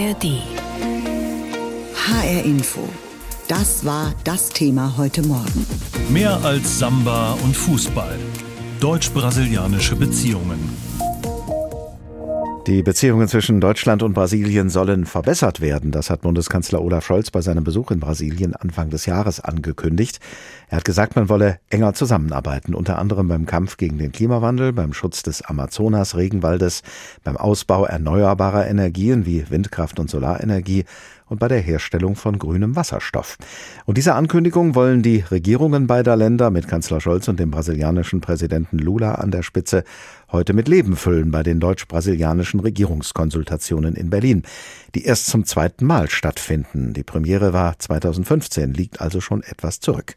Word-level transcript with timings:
ARD. 0.00 0.40
HR 2.08 2.44
Info. 2.44 2.88
Das 3.48 3.84
war 3.84 4.14
das 4.24 4.48
Thema 4.48 4.94
heute 4.96 5.22
Morgen. 5.22 5.66
Mehr 6.08 6.42
als 6.42 6.78
Samba 6.78 7.36
und 7.44 7.54
Fußball. 7.54 8.18
Deutsch-brasilianische 8.80 9.96
Beziehungen. 9.96 10.89
Die 12.66 12.82
Beziehungen 12.82 13.26
zwischen 13.26 13.58
Deutschland 13.58 14.02
und 14.02 14.12
Brasilien 14.12 14.68
sollen 14.68 15.06
verbessert 15.06 15.62
werden. 15.62 15.92
Das 15.92 16.10
hat 16.10 16.20
Bundeskanzler 16.20 16.82
Olaf 16.82 17.06
Scholz 17.06 17.30
bei 17.30 17.40
seinem 17.40 17.64
Besuch 17.64 17.90
in 17.90 18.00
Brasilien 18.00 18.54
Anfang 18.54 18.90
des 18.90 19.06
Jahres 19.06 19.40
angekündigt. 19.40 20.20
Er 20.68 20.76
hat 20.76 20.84
gesagt, 20.84 21.16
man 21.16 21.30
wolle 21.30 21.58
enger 21.70 21.94
zusammenarbeiten, 21.94 22.74
unter 22.74 22.98
anderem 22.98 23.28
beim 23.28 23.46
Kampf 23.46 23.78
gegen 23.78 23.96
den 23.96 24.12
Klimawandel, 24.12 24.74
beim 24.74 24.92
Schutz 24.92 25.22
des 25.22 25.40
Amazonas-Regenwaldes, 25.40 26.82
beim 27.24 27.38
Ausbau 27.38 27.86
erneuerbarer 27.86 28.68
Energien 28.68 29.24
wie 29.24 29.48
Windkraft 29.48 29.98
und 29.98 30.10
Solarenergie 30.10 30.84
und 31.30 31.38
bei 31.38 31.48
der 31.48 31.60
Herstellung 31.60 32.16
von 32.16 32.38
grünem 32.38 32.76
Wasserstoff. 32.76 33.38
Und 33.86 33.96
diese 33.96 34.14
Ankündigung 34.14 34.74
wollen 34.74 35.02
die 35.02 35.24
Regierungen 35.30 35.86
beider 35.86 36.16
Länder 36.16 36.50
mit 36.50 36.68
Kanzler 36.68 37.00
Scholz 37.00 37.28
und 37.28 37.40
dem 37.40 37.50
brasilianischen 37.50 38.20
Präsidenten 38.20 38.78
Lula 38.78 39.14
an 39.14 39.30
der 39.30 39.42
Spitze 39.42 39.84
heute 40.32 40.52
mit 40.52 40.68
Leben 40.68 40.96
füllen 40.96 41.30
bei 41.30 41.42
den 41.42 41.60
deutsch-brasilianischen 41.60 42.60
Regierungskonsultationen 42.60 43.94
in 43.94 44.10
Berlin, 44.10 44.42
die 44.94 45.04
erst 45.04 45.26
zum 45.26 45.44
zweiten 45.44 45.86
Mal 45.86 46.10
stattfinden. 46.10 46.92
Die 46.92 47.04
Premiere 47.04 47.52
war 47.52 47.78
2015, 47.78 48.74
liegt 48.74 49.00
also 49.00 49.20
schon 49.20 49.42
etwas 49.42 49.80
zurück. 49.80 50.16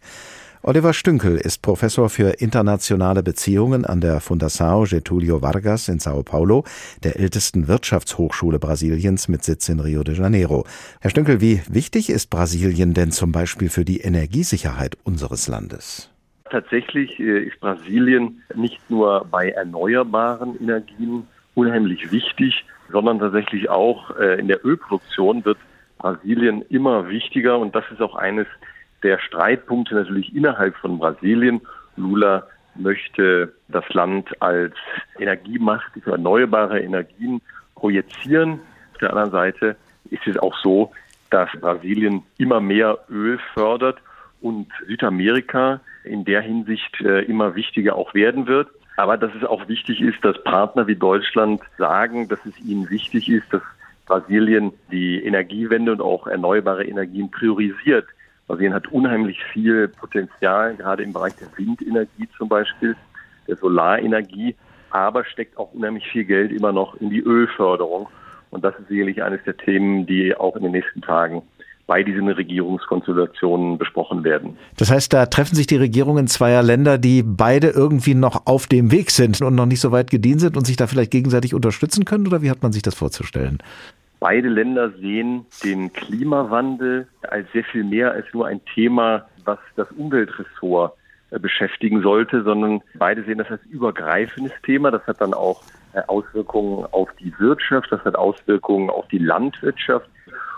Oliver 0.66 0.94
Stünkel 0.94 1.35
ist 1.35 1.62
Professor 1.62 2.09
für 2.09 2.40
internationale 2.40 3.21
Beziehungen 3.21 3.84
an 3.84 3.99
der 3.99 4.21
Fundação 4.21 4.90
Getúlio 4.90 5.41
Vargas 5.41 5.90
in 5.90 5.99
Sao 5.99 6.23
Paulo, 6.23 6.63
der 7.04 7.20
ältesten 7.20 7.67
Wirtschaftshochschule 7.67 8.59
Brasiliens 8.59 9.27
mit 9.27 9.44
Sitz 9.44 9.68
in 9.68 9.81
Rio 9.81 10.05
de 10.05 10.15
Janeiro. 10.15 10.65
Herr 11.02 11.10
Stünkel, 11.10 11.41
wie 11.41 11.62
wichtig 11.68 12.10
ist 12.10 12.29
Brasilien 12.29 12.93
denn 12.93 13.12
zum 13.12 13.34
Beispiel 13.34 13.68
für 13.68 13.84
die 13.84 13.99
Energiesicherheit 13.99 14.96
unseres 15.04 15.49
Landes? 15.49 16.10
Tatsächlich 16.49 17.20
äh, 17.20 17.43
ist 17.43 17.59
Brasilien 17.59 18.41
nicht 18.55 18.80
nur 18.90 19.26
bei 19.30 19.49
erneuerbaren 19.49 20.57
Energien 20.62 21.27
unheimlich 21.55 22.09
wichtig, 22.13 22.63
sondern 22.90 23.20
tatsächlich 23.20 23.70
auch 23.70 24.15
äh, 24.18 24.40
in 24.40 24.48
der 24.48 24.65
Ölproduktion 24.65 25.43
wird 25.43 25.57
Brasilien 25.98 26.62
immer 26.70 27.09
wichtiger 27.09 27.59
und 27.59 27.76
das 27.76 27.84
ist 27.91 28.02
auch 28.02 28.15
eines 28.15 28.48
der 29.04 29.20
Streitpunkte 29.20 29.96
natürlich 29.96 30.35
innerhalb 30.35 30.76
von 30.77 30.98
Brasilien. 30.98 31.62
Lula 31.96 32.48
möchte 32.76 33.54
das 33.68 33.87
Land 33.90 34.29
als 34.41 34.73
Energiemacht 35.20 35.91
für 36.04 36.12
erneuerbare 36.12 36.79
Energien 36.79 37.41
projizieren. 37.76 38.59
Auf 38.93 38.99
der 38.99 39.09
anderen 39.12 39.31
Seite 39.31 39.76
ist 40.09 40.26
es 40.26 40.37
auch 40.37 40.57
so, 40.57 40.91
dass 41.29 41.49
Brasilien 41.59 42.24
immer 42.37 42.62
mehr 42.62 42.99
Öl 43.09 43.40
fördert 43.54 43.99
und 44.41 44.68
Südamerika 44.87 45.81
in 46.04 46.26
der 46.26 46.41
Hinsicht 46.41 46.99
äh, 47.01 47.21
immer 47.21 47.55
wichtiger 47.55 47.96
auch 47.96 48.13
werden 48.13 48.48
wird. 48.48 48.70
Aber 48.98 49.18
dass 49.18 49.34
es 49.34 49.43
auch 49.43 49.68
wichtig 49.68 50.01
ist, 50.01 50.24
dass 50.24 50.41
Partner 50.43 50.85
wie 50.87 50.96
Deutschland 50.96 51.62
sagen, 51.77 52.27
dass 52.27 52.40
es 52.46 52.59
ihnen 52.59 52.90
wichtig 52.90 53.29
ist, 53.29 53.51
dass 53.51 53.62
Brasilien 54.05 54.74
die 54.91 55.24
Energiewende 55.24 55.91
und 55.93 56.01
auch 56.01 56.27
erneuerbare 56.27 56.85
Energien 56.85 57.31
priorisiert. 57.31 58.05
Brasilien 58.54 58.73
hat 58.76 58.87
unheimlich 58.91 59.40
viel 59.51 59.87
Potenzial, 59.87 60.76
gerade 60.76 61.01
im 61.01 61.12
Bereich 61.12 61.34
der 61.37 61.48
Windenergie 61.57 62.29
zum 62.37 62.49
Beispiel, 62.49 62.96
der 63.48 63.55
Solarenergie, 63.55 64.56
aber 64.91 65.25
steckt 65.25 65.57
auch 65.57 65.73
unheimlich 65.73 66.06
viel 66.07 66.23
Geld 66.23 66.51
immer 66.51 66.72
noch 66.72 66.94
in 67.01 67.09
die 67.09 67.22
Ölförderung. 67.22 68.07
Und 68.51 68.63
das 68.63 68.75
ist 68.78 68.90
sicherlich 68.90 69.24
eines 69.24 69.44
der 69.44 69.57
Themen, 69.57 70.06
die 70.06 70.35
auch 70.35 70.56
in 70.56 70.62
den 70.62 70.72
nächsten 70.72 71.01
Tagen 71.01 71.41
bei 71.88 72.03
diesen 72.03 72.29
Regierungskonstellationen 72.29 73.79
besprochen 73.79 74.24
werden. 74.24 74.56
Das 74.78 74.91
heißt, 74.91 75.12
da 75.12 75.25
treffen 75.25 75.56
sich 75.56 75.66
die 75.66 75.75
Regierungen 75.75 76.28
zweier 76.28 76.62
Länder, 76.62 77.00
die 77.00 77.24
beide 77.24 77.70
irgendwie 77.70 78.14
noch 78.14 78.46
auf 78.46 78.68
dem 78.68 78.91
Weg 78.91 79.09
sind 79.09 79.41
und 79.41 79.56
noch 79.56 79.66
nicht 79.66 79.81
so 79.81 79.91
weit 79.91 80.12
gedient 80.12 80.41
sind 80.41 80.56
und 80.56 80.68
sich 80.68 80.78
da 80.78 80.85
vielleicht 80.85 81.12
gegenseitig 81.12 81.56
unterstützen 81.56 82.06
können? 82.06 82.28
Oder 82.28 82.44
wie 82.44 82.52
hat 82.52 82.62
man 82.62 82.72
sich 82.72 82.84
das 82.84 82.94
vorzustellen? 82.94 83.58
Beide 84.23 84.47
Länder 84.47 84.89
sehen 85.01 85.47
den 85.66 85.91
Klimawandel 85.91 87.09
als 87.23 87.45
sehr 87.51 87.66
viel 87.66 87.84
mehr 87.84 88.13
als 88.13 88.25
nur 88.31 88.47
ein 88.47 88.63
Thema, 88.73 89.25
was 89.44 89.59
das 89.75 89.91
Umweltressort 89.91 90.94
äh, 91.31 91.39
beschäftigen 91.39 92.01
sollte, 92.01 92.41
sondern 92.41 92.81
beide 92.94 93.25
sehen 93.25 93.39
das 93.39 93.51
als 93.51 93.61
übergreifendes 93.66 94.53
Thema. 94.66 94.91
Das 94.91 95.06
hat 95.07 95.19
dann 95.19 95.34
auch 95.34 95.61
äh, 95.91 96.00
Auswirkungen 96.07 96.85
auf 96.94 97.09
die 97.19 97.38
Wirtschaft, 97.38 97.91
das 97.91 98.01
hat 98.06 98.16
Auswirkungen 98.16 98.89
auf 98.89 99.06
die 99.09 99.17
Landwirtschaft. 99.17 100.07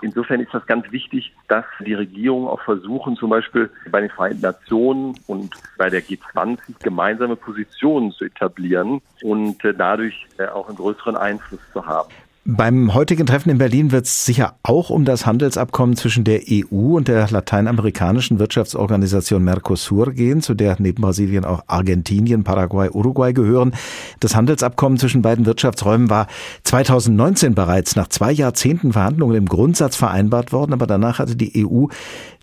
Insofern 0.04 0.42
ist 0.42 0.54
das 0.54 0.68
ganz 0.68 0.92
wichtig, 0.92 1.34
dass 1.48 1.66
die 1.84 1.96
Regierungen 1.96 2.48
auch 2.48 2.62
versuchen, 2.62 3.16
zum 3.16 3.32
Beispiel 3.32 3.72
bei 3.90 4.00
den 4.00 4.12
Vereinten 4.12 4.42
Nationen 4.42 5.18
und 5.26 5.56
bei 5.80 5.90
der 5.90 6.04
G20 6.04 6.84
gemeinsame 6.84 7.36
Positionen 7.36 8.12
zu 8.12 8.26
etablieren 8.26 9.02
und 9.24 9.66
äh, 9.66 9.74
dadurch 9.74 10.28
auch 10.54 10.68
einen 10.68 10.78
größeren 10.78 11.18
Einfluss 11.18 11.62
zu 11.74 11.84
haben. 11.84 12.12
Beim 12.48 12.94
heutigen 12.94 13.26
Treffen 13.26 13.50
in 13.50 13.58
Berlin 13.58 13.92
wird 13.92 14.06
es 14.06 14.24
sicher 14.24 14.54
auch 14.62 14.92
um 14.92 15.04
das 15.04 15.26
Handelsabkommen 15.26 15.96
zwischen 15.96 16.24
der 16.24 16.42
EU 16.48 16.96
und 16.96 17.08
der 17.08 17.28
lateinamerikanischen 17.28 18.38
Wirtschaftsorganisation 18.38 19.44
Mercosur 19.44 20.12
gehen, 20.12 20.44
zu 20.44 20.54
der 20.54 20.76
neben 20.78 21.02
Brasilien 21.02 21.44
auch 21.44 21.64
Argentinien, 21.66 22.44
Paraguay, 22.44 22.92
Uruguay 22.92 23.34
gehören. 23.34 23.74
Das 24.20 24.36
Handelsabkommen 24.36 25.00
zwischen 25.00 25.24
beiden 25.24 25.48
Wirtschaftsräumen 25.48 26.12
war 26.12 26.28
2019 26.66 27.56
bereits 27.56 27.96
nach 27.96 28.10
zwei 28.10 28.32
Jahrzehnten 28.32 28.94
Verhandlungen 28.94 29.38
im 29.38 29.48
Grundsatz 29.48 29.96
vereinbart 29.96 30.54
worden, 30.54 30.74
aber 30.74 30.86
danach 30.86 31.18
hatte 31.18 31.36
die 31.36 31.66
EU 31.66 31.88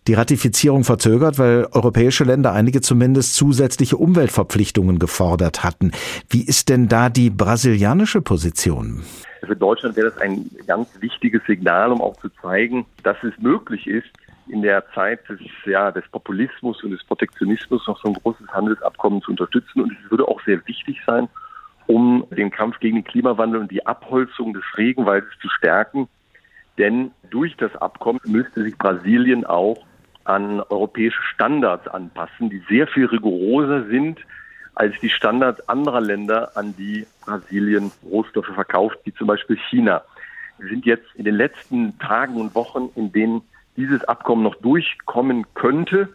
die 0.08 0.14
Ratifizierung 0.14 0.82
verzögert, 0.82 1.38
weil 1.38 1.69
europäische 1.70 2.24
Länder 2.24 2.52
einige 2.52 2.80
zumindest 2.80 3.36
zusätzliche 3.36 3.98
Umweltverpflichtungen 3.98 4.98
gefordert 4.98 5.62
hatten. 5.62 5.92
Wie 6.28 6.42
ist 6.42 6.70
denn 6.70 6.88
da 6.88 7.08
die 7.08 7.30
brasilianische 7.30 8.20
Position? 8.20 9.04
Für 9.44 9.56
Deutschland 9.56 9.97
wäre 9.97 10.10
das 10.10 10.20
ein 10.20 10.50
ganz 10.66 10.88
wichtiges 11.00 11.42
Signal, 11.47 11.91
um 11.91 12.00
auch 12.00 12.16
zu 12.20 12.28
zeigen, 12.41 12.86
dass 13.03 13.16
es 13.25 13.36
möglich 13.38 13.86
ist, 13.86 14.08
in 14.48 14.62
der 14.62 14.84
Zeit 14.92 15.28
des, 15.28 15.41
ja, 15.64 15.91
des 15.91 16.06
Populismus 16.08 16.82
und 16.84 16.92
des 16.92 17.03
Protektionismus 17.04 17.86
noch 17.86 18.00
so 18.02 18.08
ein 18.08 18.14
großes 18.14 18.48
Handelsabkommen 18.48 19.22
zu 19.22 19.32
unterstützen. 19.32 19.82
Und 19.82 19.92
es 19.92 20.10
würde 20.10 20.28
auch 20.28 20.41
sehr 20.44 20.64
wichtig 20.66 21.00
sein, 21.06 21.28
um 21.86 22.25
den 22.31 22.50
Kampf 22.50 22.78
gegen 22.78 22.97
den 22.97 23.04
Klimawandel 23.04 23.60
und 23.60 23.70
die 23.70 23.84
Abholzung 23.84 24.52
des 24.52 24.64
Regenwaldes 24.76 25.31
zu 25.41 25.48
stärken. 25.48 26.08
Denn 26.78 27.10
durch 27.31 27.56
das 27.56 27.75
Abkommen 27.76 28.20
müsste 28.25 28.62
sich 28.62 28.76
Brasilien 28.78 29.44
auch 29.44 29.84
an 30.25 30.60
europäische 30.60 31.22
Standards 31.34 31.88
anpassen, 31.88 32.48
die 32.48 32.62
sehr 32.69 32.86
viel 32.86 33.06
rigoroser 33.06 33.86
sind 33.86 34.20
als 34.74 34.94
die 35.00 35.10
Standards 35.10 35.68
anderer 35.68 36.00
Länder, 36.00 36.56
an 36.56 36.74
die 36.76 37.06
Brasilien 37.24 37.92
Rohstoffe 38.04 38.52
verkauft, 38.54 38.98
wie 39.04 39.14
zum 39.14 39.26
Beispiel 39.26 39.58
China. 39.70 40.02
Wir 40.58 40.68
sind 40.68 40.86
jetzt 40.86 41.06
in 41.14 41.24
den 41.24 41.34
letzten 41.34 41.98
Tagen 41.98 42.36
und 42.36 42.54
Wochen, 42.54 42.90
in 42.94 43.12
denen 43.12 43.42
dieses 43.76 44.04
Abkommen 44.04 44.42
noch 44.42 44.54
durchkommen 44.56 45.46
könnte. 45.54 46.08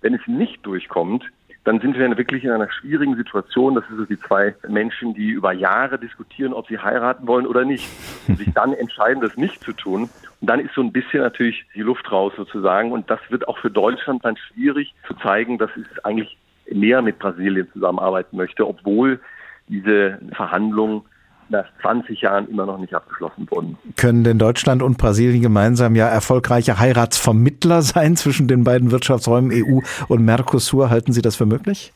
Wenn 0.00 0.14
es 0.14 0.26
nicht 0.26 0.64
durchkommt, 0.64 1.24
dann 1.64 1.80
sind 1.80 1.98
wir 1.98 2.16
wirklich 2.16 2.44
in 2.44 2.50
einer 2.50 2.70
schwierigen 2.70 3.16
Situation. 3.16 3.74
Das 3.74 3.86
sind 3.88 3.98
so 3.98 4.04
die 4.04 4.18
zwei 4.18 4.54
Menschen, 4.68 5.14
die 5.14 5.28
über 5.28 5.52
Jahre 5.52 5.98
diskutieren, 5.98 6.54
ob 6.54 6.66
sie 6.68 6.78
heiraten 6.78 7.26
wollen 7.26 7.46
oder 7.46 7.64
nicht 7.64 7.88
und 8.26 8.38
sich 8.38 8.52
dann 8.54 8.72
entscheiden, 8.72 9.20
das 9.20 9.36
nicht 9.36 9.62
zu 9.62 9.72
tun. 9.72 10.08
Und 10.40 10.48
dann 10.48 10.60
ist 10.60 10.74
so 10.74 10.80
ein 10.80 10.92
bisschen 10.92 11.20
natürlich 11.20 11.66
die 11.74 11.82
Luft 11.82 12.10
raus 12.10 12.32
sozusagen. 12.36 12.92
Und 12.92 13.10
das 13.10 13.20
wird 13.28 13.48
auch 13.48 13.58
für 13.58 13.70
Deutschland 13.70 14.24
dann 14.24 14.36
schwierig 14.36 14.94
zu 15.06 15.14
zeigen, 15.14 15.58
dass 15.58 15.70
es 15.76 16.04
eigentlich 16.04 16.38
näher 16.72 17.02
mit 17.02 17.18
Brasilien 17.18 17.68
zusammenarbeiten 17.72 18.36
möchte, 18.36 18.66
obwohl 18.66 19.20
diese 19.68 20.18
Verhandlungen 20.34 21.02
nach 21.50 21.66
20 21.80 22.20
Jahren 22.20 22.48
immer 22.48 22.66
noch 22.66 22.78
nicht 22.78 22.94
abgeschlossen 22.94 23.46
wurden. 23.50 23.78
Können 23.96 24.24
denn 24.24 24.38
Deutschland 24.38 24.82
und 24.82 24.98
Brasilien 24.98 25.42
gemeinsam 25.42 25.96
ja 25.96 26.06
erfolgreiche 26.06 26.78
Heiratsvermittler 26.78 27.82
sein 27.82 28.16
zwischen 28.16 28.48
den 28.48 28.64
beiden 28.64 28.90
Wirtschaftsräumen 28.90 29.50
EU 29.52 29.80
und 30.08 30.24
Mercosur? 30.24 30.90
Halten 30.90 31.12
Sie 31.12 31.22
das 31.22 31.36
für 31.36 31.46
möglich? 31.46 31.92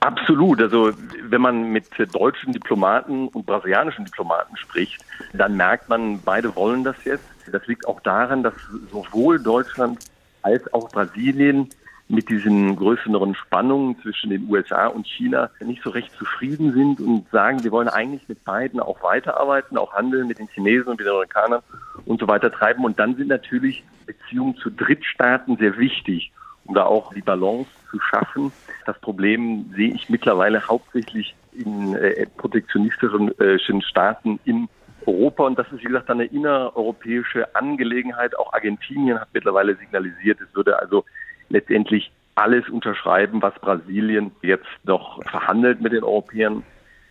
Absolut. 0.00 0.60
Also 0.60 0.90
wenn 1.30 1.40
man 1.40 1.72
mit 1.72 1.86
deutschen 2.12 2.52
Diplomaten 2.52 3.28
und 3.28 3.46
brasilianischen 3.46 4.04
Diplomaten 4.04 4.54
spricht, 4.58 5.02
dann 5.32 5.56
merkt 5.56 5.88
man, 5.88 6.20
beide 6.22 6.54
wollen 6.54 6.84
das 6.84 6.96
jetzt. 7.04 7.24
Das 7.50 7.66
liegt 7.66 7.88
auch 7.88 8.00
daran, 8.00 8.42
dass 8.42 8.52
sowohl 8.90 9.42
Deutschland 9.42 9.98
als 10.42 10.72
auch 10.74 10.90
Brasilien 10.90 11.70
mit 12.08 12.28
diesen 12.28 12.76
größeren 12.76 13.34
Spannungen 13.34 13.98
zwischen 14.02 14.30
den 14.30 14.48
USA 14.50 14.88
und 14.88 15.06
China 15.06 15.50
nicht 15.60 15.82
so 15.82 15.90
recht 15.90 16.12
zufrieden 16.12 16.72
sind 16.72 17.00
und 17.00 17.28
sagen, 17.30 17.64
wir 17.64 17.72
wollen 17.72 17.88
eigentlich 17.88 18.28
mit 18.28 18.44
beiden 18.44 18.80
auch 18.80 19.02
weiterarbeiten, 19.02 19.78
auch 19.78 19.94
handeln 19.94 20.28
mit 20.28 20.38
den 20.38 20.48
Chinesen 20.48 20.88
und 20.88 20.98
mit 20.98 21.06
den 21.06 21.12
Amerikanern 21.12 21.62
und 22.04 22.20
so 22.20 22.28
weiter 22.28 22.52
treiben. 22.52 22.84
Und 22.84 22.98
dann 22.98 23.16
sind 23.16 23.28
natürlich 23.28 23.84
Beziehungen 24.06 24.56
zu 24.56 24.70
Drittstaaten 24.70 25.56
sehr 25.56 25.78
wichtig, 25.78 26.30
um 26.66 26.74
da 26.74 26.84
auch 26.84 27.14
die 27.14 27.22
Balance 27.22 27.70
zu 27.90 27.98
schaffen. 28.00 28.52
Das 28.84 28.98
Problem 29.00 29.72
sehe 29.74 29.94
ich 29.94 30.10
mittlerweile 30.10 30.66
hauptsächlich 30.66 31.34
in 31.52 31.94
äh, 31.94 32.26
protektionistischen 32.36 33.38
äh, 33.38 33.58
Staaten 33.82 34.40
in 34.44 34.68
Europa 35.06 35.44
und 35.44 35.58
das 35.58 35.70
ist, 35.70 35.80
wie 35.80 35.88
gesagt, 35.88 36.10
eine 36.10 36.24
innereuropäische 36.24 37.54
Angelegenheit. 37.54 38.36
Auch 38.38 38.52
Argentinien 38.52 39.20
hat 39.20 39.28
mittlerweile 39.32 39.76
signalisiert, 39.76 40.40
es 40.40 40.54
würde 40.54 40.78
also 40.78 41.04
letztendlich 41.48 42.10
alles 42.34 42.68
unterschreiben, 42.68 43.42
was 43.42 43.54
Brasilien 43.54 44.32
jetzt 44.42 44.66
noch 44.84 45.22
verhandelt 45.24 45.80
mit 45.80 45.92
den 45.92 46.02
Europäern. 46.02 46.64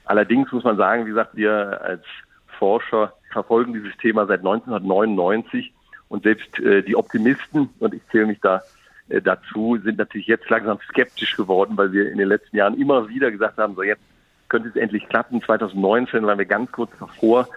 Allerdings 0.06 0.52
muss 0.52 0.64
man 0.64 0.78
sagen, 0.78 1.06
wie 1.06 1.10
gesagt, 1.10 1.36
wir 1.36 1.82
als 1.82 2.04
Forscher 2.60 3.14
verfolgen 3.32 3.74
dieses 3.74 3.96
Thema 3.98 4.26
seit 4.26 4.40
1999 4.40 5.74
und 6.10 6.24
selbst 6.24 6.60
äh, 6.60 6.84
die 6.84 6.96
Optimisten, 6.96 7.70
und 7.80 7.94
ich 7.94 8.02
zähle 8.12 8.28
mich 8.28 8.40
da 8.42 8.62
äh, 9.10 9.22
dazu, 9.22 9.78
sind 9.84 9.98
natürlich 9.98 10.28
jetzt 10.28 10.50
langsam 10.50 10.78
skeptisch 10.90 11.36
geworden, 11.36 11.78
weil 11.78 11.92
wir 11.92 12.12
in 12.12 12.18
den 12.18 12.28
letzten 12.28 12.58
Jahren 12.58 12.80
immer 12.80 13.08
wieder 13.10 13.32
gesagt 13.32 13.58
haben, 13.58 13.76
so 13.76 13.84
jetzt 13.84 14.04
könnte 14.50 14.70
es 14.70 14.76
endlich 14.76 15.08
klappen. 15.10 15.42
2019 15.42 16.26
waren 16.26 16.38
wir 16.38 16.46
ganz 16.46 16.72
kurz 16.72 16.92
davor. 17.00 17.48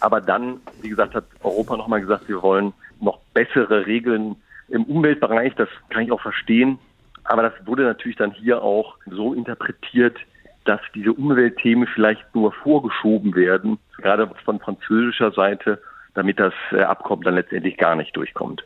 Aber 0.00 0.20
dann, 0.20 0.60
wie 0.80 0.88
gesagt, 0.88 1.14
hat 1.14 1.24
Europa 1.42 1.76
nochmal 1.76 2.00
gesagt, 2.00 2.28
wir 2.28 2.42
wollen 2.42 2.72
noch 3.00 3.18
bessere 3.34 3.86
Regeln 3.86 4.36
im 4.68 4.84
Umweltbereich. 4.84 5.54
Das 5.54 5.68
kann 5.90 6.02
ich 6.02 6.12
auch 6.12 6.20
verstehen. 6.20 6.78
Aber 7.24 7.42
das 7.42 7.52
wurde 7.64 7.82
natürlich 7.82 8.16
dann 8.16 8.32
hier 8.32 8.62
auch 8.62 8.96
so 9.06 9.34
interpretiert, 9.34 10.16
dass 10.64 10.80
diese 10.94 11.12
Umweltthemen 11.12 11.86
vielleicht 11.86 12.34
nur 12.34 12.52
vorgeschoben 12.52 13.34
werden, 13.34 13.78
gerade 13.98 14.30
von 14.44 14.58
französischer 14.60 15.32
Seite, 15.32 15.80
damit 16.14 16.40
das 16.40 16.54
äh, 16.72 16.82
Abkommen 16.82 17.22
dann 17.22 17.34
letztendlich 17.34 17.76
gar 17.76 17.94
nicht 17.94 18.16
durchkommt. 18.16 18.64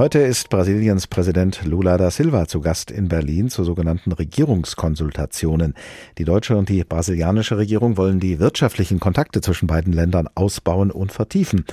Heute 0.00 0.20
ist 0.20 0.48
Brasiliens 0.48 1.06
Präsident 1.06 1.62
Lula 1.66 1.98
da 1.98 2.10
Silva 2.10 2.48
zu 2.48 2.62
Gast 2.62 2.90
in 2.90 3.08
Berlin 3.08 3.50
zu 3.50 3.64
sogenannten 3.64 4.12
Regierungskonsultationen. 4.12 5.74
Die 6.16 6.24
deutsche 6.24 6.56
und 6.56 6.70
die 6.70 6.84
brasilianische 6.84 7.58
Regierung 7.58 7.98
wollen 7.98 8.18
die 8.18 8.38
wirtschaftlichen 8.38 8.98
Kontakte 8.98 9.42
zwischen 9.42 9.66
beiden 9.66 9.92
Ländern 9.92 10.26
ausbauen 10.34 10.90
und 10.90 11.12
vertiefen. 11.12 11.66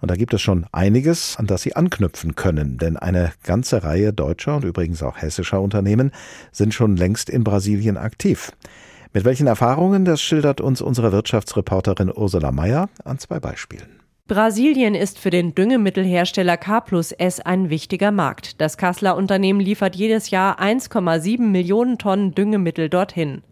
Und 0.00 0.12
da 0.12 0.14
gibt 0.14 0.32
es 0.32 0.40
schon 0.40 0.64
einiges, 0.70 1.36
an 1.38 1.48
das 1.48 1.62
sie 1.62 1.74
anknüpfen 1.74 2.36
können, 2.36 2.78
denn 2.78 2.96
eine 2.96 3.32
ganze 3.42 3.82
Reihe 3.82 4.12
deutscher 4.12 4.54
und 4.54 4.64
übrigens 4.64 5.02
auch 5.02 5.16
hessischer 5.16 5.60
Unternehmen 5.60 6.12
sind 6.52 6.74
schon 6.74 6.96
längst 6.96 7.28
in 7.28 7.42
Brasilien 7.42 7.96
aktiv. 7.96 8.52
Mit 9.12 9.24
welchen 9.24 9.48
Erfahrungen, 9.48 10.04
das 10.04 10.22
schildert 10.22 10.60
uns 10.60 10.82
unsere 10.82 11.10
Wirtschaftsreporterin 11.10 12.12
Ursula 12.14 12.52
Mayer 12.52 12.88
an 13.02 13.18
zwei 13.18 13.40
Beispielen. 13.40 14.01
Brasilien 14.28 14.94
ist 14.94 15.18
für 15.18 15.30
den 15.30 15.52
Düngemittelhersteller 15.52 16.56
K 16.56 16.80
plus 16.80 17.10
S 17.10 17.40
ein 17.40 17.70
wichtiger 17.70 18.12
Markt. 18.12 18.60
Das 18.60 18.76
Kasseler 18.76 19.16
Unternehmen 19.16 19.58
liefert 19.58 19.96
jedes 19.96 20.30
Jahr 20.30 20.60
1,7 20.60 21.40
Millionen 21.40 21.98
Tonnen 21.98 22.32
Düngemittel 22.32 22.88
dorthin. 22.88 23.42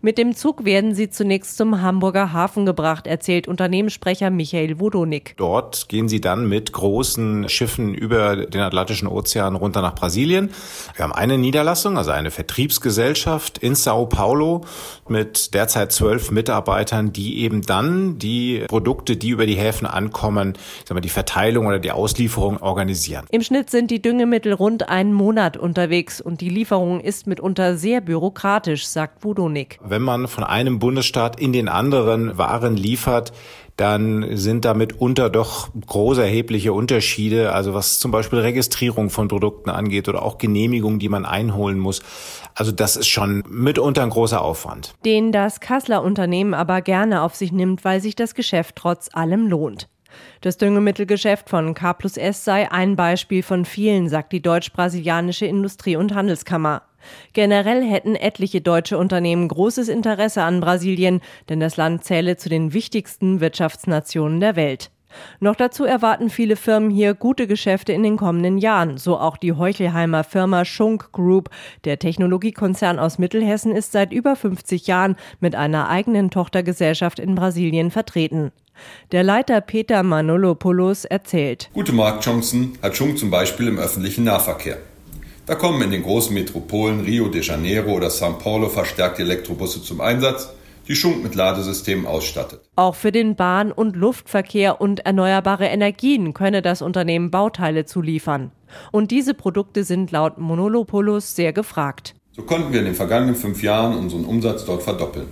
Mit 0.00 0.18
dem 0.18 0.34
Zug 0.34 0.64
werden 0.64 0.94
sie 0.94 1.10
zunächst 1.10 1.56
zum 1.56 1.82
Hamburger 1.82 2.32
Hafen 2.32 2.66
gebracht, 2.66 3.06
erzählt 3.06 3.48
Unternehmenssprecher 3.48 4.30
Michael 4.30 4.78
Wodonik. 4.78 5.34
Dort 5.36 5.88
gehen 5.88 6.08
sie 6.08 6.20
dann 6.20 6.48
mit 6.48 6.72
großen 6.72 7.48
Schiffen 7.48 7.94
über 7.94 8.46
den 8.46 8.60
Atlantischen 8.60 9.08
Ozean 9.08 9.56
runter 9.56 9.82
nach 9.82 9.94
Brasilien. 9.94 10.50
Wir 10.94 11.04
haben 11.04 11.12
eine 11.12 11.38
Niederlassung, 11.38 11.98
also 11.98 12.10
eine 12.10 12.30
Vertriebsgesellschaft 12.30 13.58
in 13.58 13.74
Sao 13.74 14.06
Paulo 14.06 14.64
mit 15.08 15.54
derzeit 15.54 15.92
zwölf 15.92 16.30
Mitarbeitern, 16.30 17.12
die 17.12 17.40
eben 17.40 17.62
dann 17.62 18.18
die 18.18 18.64
Produkte, 18.68 19.16
die 19.16 19.30
über 19.30 19.46
die 19.46 19.56
Häfen 19.56 19.86
ankommen, 19.86 20.54
sagen 20.84 20.96
wir, 20.96 21.02
die 21.02 21.08
Verteilung 21.08 21.66
oder 21.66 21.78
die 21.78 21.90
Auslieferung 21.90 22.62
organisieren. 22.62 23.26
Im 23.30 23.42
Schnitt 23.42 23.70
sind 23.70 23.90
die 23.90 24.02
Düngemittel 24.02 24.52
rund 24.52 24.88
einen 24.88 25.12
Monat 25.12 25.56
unterwegs 25.56 26.20
und 26.20 26.40
die 26.40 26.48
Lieferung 26.48 27.00
ist 27.00 27.26
mitunter 27.26 27.76
sehr 27.76 28.00
bürokratisch, 28.00 28.86
sagt 28.86 29.24
Wodonik. 29.24 29.55
Technik. 29.56 29.78
Wenn 29.82 30.02
man 30.02 30.28
von 30.28 30.44
einem 30.44 30.78
Bundesstaat 30.78 31.40
in 31.40 31.52
den 31.52 31.68
anderen 31.68 32.38
Waren 32.38 32.76
liefert, 32.76 33.32
dann 33.76 34.36
sind 34.36 34.64
damit 34.64 35.00
unter 35.00 35.28
doch 35.28 35.68
große 35.86 36.22
erhebliche 36.22 36.72
Unterschiede, 36.72 37.52
also 37.52 37.74
was 37.74 37.98
zum 37.98 38.10
Beispiel 38.10 38.38
Registrierung 38.38 39.10
von 39.10 39.28
Produkten 39.28 39.68
angeht 39.68 40.08
oder 40.08 40.22
auch 40.22 40.38
Genehmigungen, 40.38 40.98
die 40.98 41.10
man 41.10 41.26
einholen 41.26 41.78
muss. 41.78 42.02
Also 42.54 42.72
das 42.72 42.96
ist 42.96 43.08
schon 43.08 43.44
mitunter 43.48 44.02
ein 44.02 44.10
großer 44.10 44.40
Aufwand. 44.40 44.94
Den 45.04 45.30
das 45.30 45.60
Kasseler 45.60 46.02
Unternehmen 46.02 46.54
aber 46.54 46.80
gerne 46.80 47.20
auf 47.20 47.34
sich 47.34 47.52
nimmt, 47.52 47.84
weil 47.84 48.00
sich 48.00 48.16
das 48.16 48.34
Geschäft 48.34 48.76
trotz 48.76 49.10
allem 49.12 49.46
lohnt. 49.46 49.88
Das 50.40 50.56
Düngemittelgeschäft 50.56 51.50
von 51.50 51.74
K 51.74 51.92
plus 51.92 52.16
S 52.16 52.44
sei 52.44 52.72
ein 52.72 52.96
Beispiel 52.96 53.42
von 53.42 53.66
vielen, 53.66 54.08
sagt 54.08 54.32
die 54.32 54.40
deutsch-brasilianische 54.40 55.44
Industrie- 55.44 55.96
und 55.96 56.14
Handelskammer. 56.14 56.82
Generell 57.32 57.82
hätten 57.82 58.14
etliche 58.14 58.60
deutsche 58.60 58.98
Unternehmen 58.98 59.48
großes 59.48 59.88
Interesse 59.88 60.42
an 60.42 60.60
Brasilien, 60.60 61.20
denn 61.48 61.60
das 61.60 61.76
Land 61.76 62.04
zähle 62.04 62.36
zu 62.36 62.48
den 62.48 62.72
wichtigsten 62.72 63.40
Wirtschaftsnationen 63.40 64.40
der 64.40 64.56
Welt. 64.56 64.90
Noch 65.40 65.56
dazu 65.56 65.84
erwarten 65.84 66.30
viele 66.30 66.56
Firmen 66.56 66.90
hier 66.90 67.14
gute 67.14 67.46
Geschäfte 67.46 67.92
in 67.92 68.02
den 68.02 68.16
kommenden 68.16 68.58
Jahren, 68.58 68.98
so 68.98 69.18
auch 69.18 69.36
die 69.36 69.52
Heuchelheimer 69.52 70.24
Firma 70.24 70.64
Schunk 70.64 71.12
Group. 71.12 71.50
Der 71.84 71.98
Technologiekonzern 71.98 72.98
aus 72.98 73.18
Mittelhessen 73.18 73.72
ist 73.72 73.92
seit 73.92 74.12
über 74.12 74.36
50 74.36 74.86
Jahren 74.86 75.16
mit 75.40 75.54
einer 75.54 75.88
eigenen 75.88 76.30
Tochtergesellschaft 76.30 77.18
in 77.18 77.34
Brasilien 77.34 77.90
vertreten. 77.90 78.52
Der 79.12 79.22
Leiter 79.22 79.60
Peter 79.62 80.02
Manolopoulos 80.02 81.06
erzählt. 81.06 81.70
Gute 81.72 81.92
Marktchancen 81.92 82.78
hat 82.82 82.96
Schunk 82.96 83.18
zum 83.18 83.30
Beispiel 83.30 83.68
im 83.68 83.78
öffentlichen 83.78 84.24
Nahverkehr. 84.24 84.78
Da 85.46 85.54
kommen 85.54 85.80
in 85.80 85.92
den 85.92 86.02
großen 86.02 86.34
Metropolen 86.34 87.02
Rio 87.02 87.28
de 87.28 87.40
Janeiro 87.40 87.92
oder 87.92 88.08
São 88.08 88.32
Paulo 88.32 88.68
verstärkte 88.68 89.22
Elektrobusse 89.22 89.80
zum 89.80 90.00
Einsatz, 90.00 90.52
die 90.88 90.96
Schunk 90.96 91.22
mit 91.22 91.36
Ladesystemen 91.36 92.04
ausstattet. 92.04 92.62
Auch 92.74 92.96
für 92.96 93.12
den 93.12 93.36
Bahn- 93.36 93.70
und 93.70 93.94
Luftverkehr 93.94 94.80
und 94.80 95.06
erneuerbare 95.06 95.66
Energien 95.66 96.34
könne 96.34 96.62
das 96.62 96.82
Unternehmen 96.82 97.30
Bauteile 97.30 97.84
zuliefern. 97.84 98.50
Und 98.90 99.12
diese 99.12 99.34
Produkte 99.34 99.84
sind 99.84 100.10
laut 100.10 100.36
Monolopoulos 100.36 101.36
sehr 101.36 101.52
gefragt. 101.52 102.16
So 102.32 102.42
konnten 102.42 102.72
wir 102.72 102.80
in 102.80 102.86
den 102.86 102.96
vergangenen 102.96 103.36
fünf 103.36 103.62
Jahren 103.62 103.96
unseren 103.96 104.24
Umsatz 104.24 104.64
dort 104.64 104.82
verdoppeln. 104.82 105.28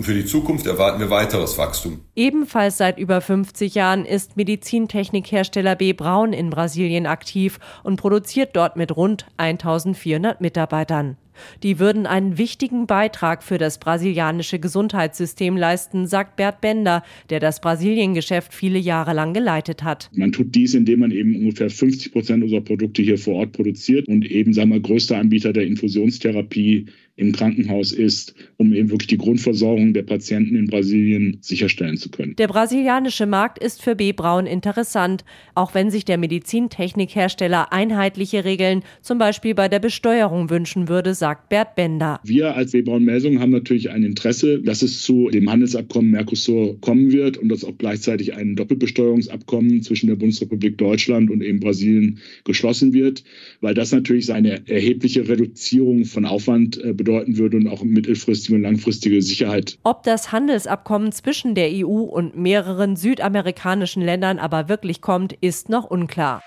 Für 0.00 0.14
die 0.14 0.24
Zukunft 0.24 0.66
erwarten 0.66 1.00
wir 1.00 1.10
weiteres 1.10 1.56
Wachstum. 1.56 2.00
Ebenfalls 2.16 2.78
seit 2.78 2.98
über 2.98 3.20
50 3.20 3.74
Jahren 3.74 4.04
ist 4.04 4.36
Medizintechnikhersteller 4.36 5.76
B. 5.76 5.92
Braun 5.92 6.32
in 6.32 6.50
Brasilien 6.50 7.06
aktiv 7.06 7.58
und 7.82 7.96
produziert 7.96 8.50
dort 8.54 8.76
mit 8.76 8.96
rund 8.96 9.26
1400 9.36 10.40
Mitarbeitern. 10.40 11.16
Die 11.62 11.78
würden 11.78 12.06
einen 12.06 12.38
wichtigen 12.38 12.86
Beitrag 12.86 13.42
für 13.42 13.58
das 13.58 13.78
brasilianische 13.78 14.58
Gesundheitssystem 14.58 15.56
leisten, 15.56 16.06
sagt 16.06 16.36
Bert 16.36 16.60
Bender, 16.60 17.02
der 17.30 17.40
das 17.40 17.60
Brasiliengeschäft 17.60 18.54
viele 18.54 18.78
Jahre 18.78 19.12
lang 19.12 19.34
geleitet 19.34 19.82
hat. 19.82 20.10
Man 20.14 20.32
tut 20.32 20.54
dies, 20.54 20.74
indem 20.74 21.00
man 21.00 21.10
eben 21.10 21.36
ungefähr 21.36 21.70
50 21.70 22.12
Prozent 22.12 22.42
unserer 22.42 22.60
Produkte 22.60 23.02
hier 23.02 23.18
vor 23.18 23.34
Ort 23.34 23.52
produziert 23.52 24.08
und 24.08 24.24
eben, 24.24 24.52
sagen 24.52 24.70
wir, 24.70 24.80
größter 24.80 25.18
Anbieter 25.18 25.52
der 25.52 25.66
Infusionstherapie 25.66 26.86
im 27.16 27.32
Krankenhaus 27.32 27.92
ist, 27.92 28.34
um 28.56 28.72
eben 28.72 28.90
wirklich 28.90 29.06
die 29.06 29.18
Grundversorgung 29.18 29.94
der 29.94 30.02
Patienten 30.02 30.56
in 30.56 30.66
Brasilien 30.66 31.38
sicherstellen 31.40 31.96
zu 31.96 32.10
können. 32.10 32.34
Der 32.36 32.48
brasilianische 32.48 33.26
Markt 33.26 33.62
ist 33.62 33.82
für 33.82 33.94
B. 33.94 34.12
Braun 34.12 34.46
interessant, 34.46 35.24
auch 35.54 35.74
wenn 35.74 35.90
sich 35.90 36.04
der 36.04 36.18
Medizintechnikhersteller 36.18 37.72
einheitliche 37.72 38.44
Regeln, 38.44 38.82
zum 39.00 39.18
Beispiel 39.18 39.54
bei 39.54 39.68
der 39.68 39.78
Besteuerung, 39.78 40.50
wünschen 40.50 40.88
würde, 40.88 41.14
sagt 41.14 41.48
Bert 41.50 41.76
Bender. 41.76 42.18
Wir 42.24 42.56
als 42.56 42.72
B. 42.72 42.82
Braun 42.82 43.04
Melsung 43.04 43.38
haben 43.38 43.50
natürlich 43.50 43.90
ein 43.90 44.02
Interesse, 44.02 44.60
dass 44.60 44.82
es 44.82 45.02
zu 45.02 45.30
dem 45.30 45.48
Handelsabkommen 45.48 46.10
Mercosur 46.10 46.80
kommen 46.80 47.12
wird 47.12 47.36
und 47.36 47.48
dass 47.48 47.64
auch 47.64 47.78
gleichzeitig 47.78 48.34
ein 48.34 48.56
Doppelbesteuerungsabkommen 48.56 49.82
zwischen 49.82 50.08
der 50.08 50.16
Bundesrepublik 50.16 50.78
Deutschland 50.78 51.30
und 51.30 51.42
eben 51.42 51.60
Brasilien 51.60 52.18
geschlossen 52.42 52.92
wird, 52.92 53.22
weil 53.60 53.74
das 53.74 53.92
natürlich 53.92 54.32
eine 54.32 54.66
erhebliche 54.68 55.28
Reduzierung 55.28 56.04
von 56.06 56.24
Aufwand 56.24 56.80
bedeutet 56.82 56.94
äh, 56.98 57.03
bedeuten 57.04 57.36
würde 57.36 57.58
und 57.58 57.68
auch 57.68 57.82
mittelfristige 57.82 58.56
und 58.56 58.62
langfristige 58.62 59.20
Sicherheit. 59.22 59.78
Ob 59.84 60.02
das 60.02 60.32
Handelsabkommen 60.32 61.12
zwischen 61.12 61.54
der 61.54 61.70
EU 61.72 62.00
und 62.00 62.36
mehreren 62.36 62.96
südamerikanischen 62.96 64.02
Ländern 64.02 64.38
aber 64.38 64.68
wirklich 64.68 65.00
kommt, 65.00 65.32
ist 65.34 65.68
noch 65.68 65.84
unklar. 65.84 66.42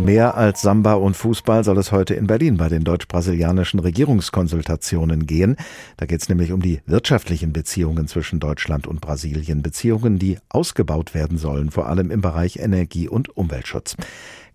Mehr 0.00 0.36
als 0.36 0.60
Samba 0.60 0.94
und 0.94 1.16
Fußball 1.16 1.64
soll 1.64 1.78
es 1.78 1.90
heute 1.90 2.14
in 2.14 2.26
Berlin 2.26 2.58
bei 2.58 2.68
den 2.68 2.84
deutsch-brasilianischen 2.84 3.80
Regierungskonsultationen 3.80 5.26
gehen. 5.26 5.56
Da 5.96 6.04
geht 6.04 6.20
es 6.20 6.28
nämlich 6.28 6.52
um 6.52 6.60
die 6.60 6.80
wirtschaftlichen 6.86 7.52
Beziehungen 7.52 8.06
zwischen 8.06 8.38
Deutschland 8.38 8.86
und 8.86 9.00
Brasilien. 9.00 9.62
Beziehungen, 9.62 10.18
die 10.18 10.38
ausgebaut 10.50 11.14
werden 11.14 11.38
sollen, 11.38 11.70
vor 11.70 11.88
allem 11.88 12.10
im 12.10 12.20
Bereich 12.20 12.56
Energie- 12.56 13.08
und 13.08 13.36
Umweltschutz. 13.36 13.96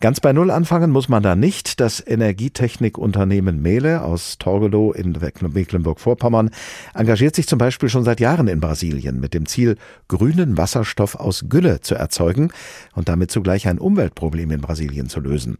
Ganz 0.01 0.19
bei 0.19 0.33
Null 0.33 0.49
anfangen 0.49 0.89
muss 0.89 1.09
man 1.09 1.21
da 1.21 1.35
nicht. 1.35 1.79
Das 1.79 2.03
Energietechnikunternehmen 2.05 3.61
Mele 3.61 4.03
aus 4.03 4.39
Torgelow 4.39 4.93
in 4.93 5.11
Mecklenburg-Vorpommern 5.11 6.49
engagiert 6.95 7.35
sich 7.35 7.47
zum 7.47 7.59
Beispiel 7.59 7.87
schon 7.87 8.03
seit 8.03 8.19
Jahren 8.19 8.47
in 8.47 8.59
Brasilien 8.59 9.19
mit 9.19 9.35
dem 9.35 9.45
Ziel, 9.45 9.77
grünen 10.07 10.57
Wasserstoff 10.57 11.13
aus 11.13 11.45
Gülle 11.49 11.81
zu 11.81 11.93
erzeugen 11.93 12.49
und 12.95 13.09
damit 13.09 13.29
zugleich 13.29 13.67
ein 13.67 13.77
Umweltproblem 13.77 14.49
in 14.49 14.61
Brasilien 14.61 15.07
zu 15.07 15.19
lösen. 15.19 15.57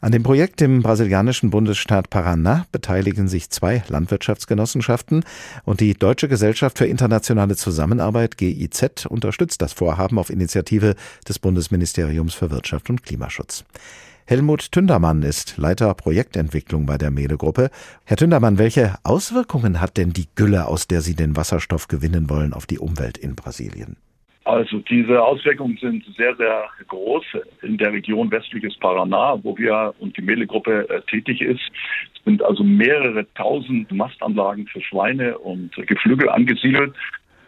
An 0.00 0.12
dem 0.12 0.22
Projekt 0.22 0.62
im 0.62 0.82
brasilianischen 0.82 1.50
Bundesstaat 1.50 2.08
Paraná 2.08 2.66
beteiligen 2.70 3.26
sich 3.26 3.50
zwei 3.50 3.82
Landwirtschaftsgenossenschaften 3.88 5.24
und 5.64 5.80
die 5.80 5.94
Deutsche 5.94 6.28
Gesellschaft 6.28 6.78
für 6.78 6.86
internationale 6.86 7.56
Zusammenarbeit 7.56 8.36
GIZ 8.36 9.06
unterstützt 9.06 9.60
das 9.60 9.72
Vorhaben 9.72 10.18
auf 10.18 10.30
Initiative 10.30 10.94
des 11.28 11.40
Bundesministeriums 11.40 12.34
für 12.34 12.52
Wirtschaft 12.52 12.90
und 12.90 13.02
Klimaschutz. 13.02 13.64
Helmut 14.24 14.70
Tündermann 14.70 15.22
ist 15.22 15.56
Leiter 15.56 15.92
Projektentwicklung 15.94 16.86
bei 16.86 16.96
der 16.96 17.10
Mehle-Gruppe. 17.10 17.70
Herr 18.04 18.16
Tündermann, 18.18 18.58
welche 18.58 18.96
Auswirkungen 19.02 19.80
hat 19.80 19.96
denn 19.96 20.12
die 20.12 20.28
Gülle, 20.36 20.66
aus 20.66 20.86
der 20.86 21.00
Sie 21.00 21.14
den 21.14 21.34
Wasserstoff 21.34 21.88
gewinnen 21.88 22.30
wollen, 22.30 22.52
auf 22.52 22.66
die 22.66 22.78
Umwelt 22.78 23.18
in 23.18 23.34
Brasilien? 23.34 23.96
Also 24.48 24.78
diese 24.78 25.22
Auswirkungen 25.22 25.76
sind 25.76 26.06
sehr, 26.16 26.34
sehr 26.36 26.64
groß 26.86 27.22
in 27.60 27.76
der 27.76 27.92
Region 27.92 28.30
westliches 28.30 28.74
Paraná, 28.80 29.38
wo 29.42 29.54
wir 29.58 29.92
und 29.98 30.16
die 30.16 30.22
Mehle-Gruppe 30.22 30.88
äh, 30.88 31.02
tätig 31.02 31.42
ist. 31.42 31.60
Es 32.14 32.24
sind 32.24 32.42
also 32.42 32.64
mehrere 32.64 33.26
tausend 33.34 33.92
Mastanlagen 33.92 34.66
für 34.66 34.80
Schweine 34.80 35.36
und 35.36 35.76
Geflügel 35.86 36.30
angesiedelt. 36.30 36.94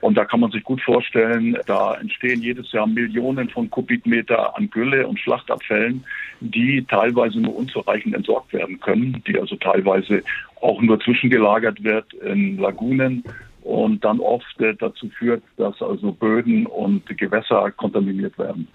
Und 0.02 0.18
da 0.18 0.26
kann 0.26 0.40
man 0.40 0.50
sich 0.50 0.62
gut 0.62 0.82
vorstellen, 0.82 1.56
da 1.64 1.94
entstehen 1.94 2.42
jedes 2.42 2.70
Jahr 2.72 2.86
Millionen 2.86 3.48
von 3.48 3.70
Kubikmeter 3.70 4.54
an 4.58 4.68
Gülle 4.68 5.06
und 5.06 5.18
Schlachtabfällen, 5.20 6.04
die 6.40 6.84
teilweise 6.84 7.40
nur 7.40 7.56
unzureichend 7.56 8.14
entsorgt 8.14 8.52
werden 8.52 8.78
können, 8.78 9.22
die 9.26 9.38
also 9.40 9.56
teilweise 9.56 10.22
auch 10.60 10.82
nur 10.82 11.00
zwischengelagert 11.00 11.82
wird 11.82 12.12
in 12.12 12.58
Lagunen 12.58 13.24
und 13.62 14.04
dann 14.04 14.20
oft 14.20 14.44
dazu 14.78 15.08
führt, 15.18 15.42
dass 15.56 15.80
also 15.82 16.12
Böden 16.12 16.66
und 16.66 17.06
Gewässer 17.18 17.70
kontaminiert 17.72 18.38
werden. 18.38 18.68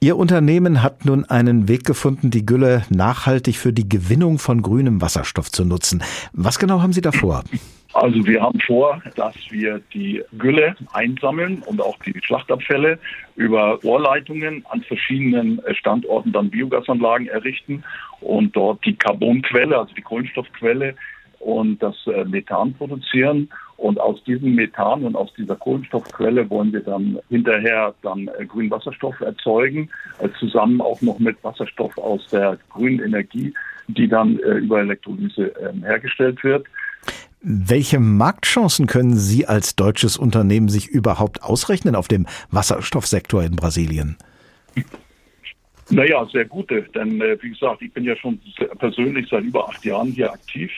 Ihr 0.00 0.16
Unternehmen 0.16 0.82
hat 0.82 1.04
nun 1.04 1.24
einen 1.26 1.68
Weg 1.68 1.84
gefunden, 1.84 2.30
die 2.30 2.44
Gülle 2.44 2.82
nachhaltig 2.90 3.56
für 3.56 3.72
die 3.72 3.88
Gewinnung 3.88 4.38
von 4.38 4.60
grünem 4.60 5.00
Wasserstoff 5.00 5.50
zu 5.50 5.64
nutzen. 5.64 6.02
Was 6.32 6.58
genau 6.58 6.82
haben 6.82 6.92
Sie 6.92 7.00
da 7.00 7.12
vor? 7.12 7.44
Also 7.94 8.26
wir 8.26 8.40
haben 8.40 8.58
vor, 8.60 9.02
dass 9.16 9.34
wir 9.50 9.80
die 9.92 10.22
Gülle 10.38 10.74
einsammeln 10.92 11.62
und 11.66 11.80
auch 11.80 11.98
die 11.98 12.18
Schlachtabfälle 12.22 12.98
über 13.36 13.78
Rohrleitungen 13.84 14.64
an 14.70 14.82
verschiedenen 14.82 15.60
Standorten 15.78 16.32
dann 16.32 16.50
Biogasanlagen 16.50 17.28
errichten 17.28 17.84
und 18.20 18.56
dort 18.56 18.84
die 18.86 18.96
Carbonquelle, 18.96 19.78
also 19.78 19.94
die 19.94 20.02
Kohlenstoffquelle 20.02 20.94
und 21.42 21.82
das 21.82 21.96
äh, 22.06 22.24
Methan 22.24 22.72
produzieren. 22.74 23.50
Und 23.76 24.00
aus 24.00 24.22
diesem 24.24 24.54
Methan 24.54 25.04
und 25.04 25.16
aus 25.16 25.34
dieser 25.34 25.56
Kohlenstoffquelle 25.56 26.48
wollen 26.48 26.72
wir 26.72 26.80
dann 26.80 27.18
hinterher 27.28 27.94
dann 28.02 28.30
äh, 28.38 28.46
grünen 28.46 28.70
Wasserstoff 28.70 29.20
erzeugen, 29.20 29.90
äh, 30.20 30.28
zusammen 30.38 30.80
auch 30.80 31.02
noch 31.02 31.18
mit 31.18 31.42
Wasserstoff 31.42 31.98
aus 31.98 32.26
der 32.28 32.58
grünen 32.70 33.00
Energie, 33.04 33.52
die 33.88 34.06
dann 34.06 34.38
über 34.38 34.80
Elektrolyse 34.80 35.52
ähm, 35.60 35.82
hergestellt 35.82 36.42
wird. 36.44 36.66
Welche 37.40 37.98
Marktchancen 37.98 38.86
können 38.86 39.16
Sie 39.16 39.46
als 39.46 39.74
deutsches 39.74 40.16
Unternehmen 40.16 40.68
sich 40.68 40.86
überhaupt 40.86 41.42
ausrechnen 41.42 41.96
auf 41.96 42.06
dem 42.06 42.26
Wasserstoffsektor 42.52 43.42
in 43.42 43.56
Brasilien? 43.56 44.16
Naja, 45.90 46.24
sehr 46.32 46.44
gute, 46.44 46.82
denn 46.94 47.20
wie 47.20 47.50
gesagt, 47.50 47.82
ich 47.82 47.92
bin 47.92 48.04
ja 48.04 48.14
schon 48.16 48.40
persönlich 48.78 49.28
seit 49.28 49.42
über 49.42 49.68
acht 49.68 49.84
Jahren 49.84 50.12
hier 50.12 50.32
aktiv 50.32 50.70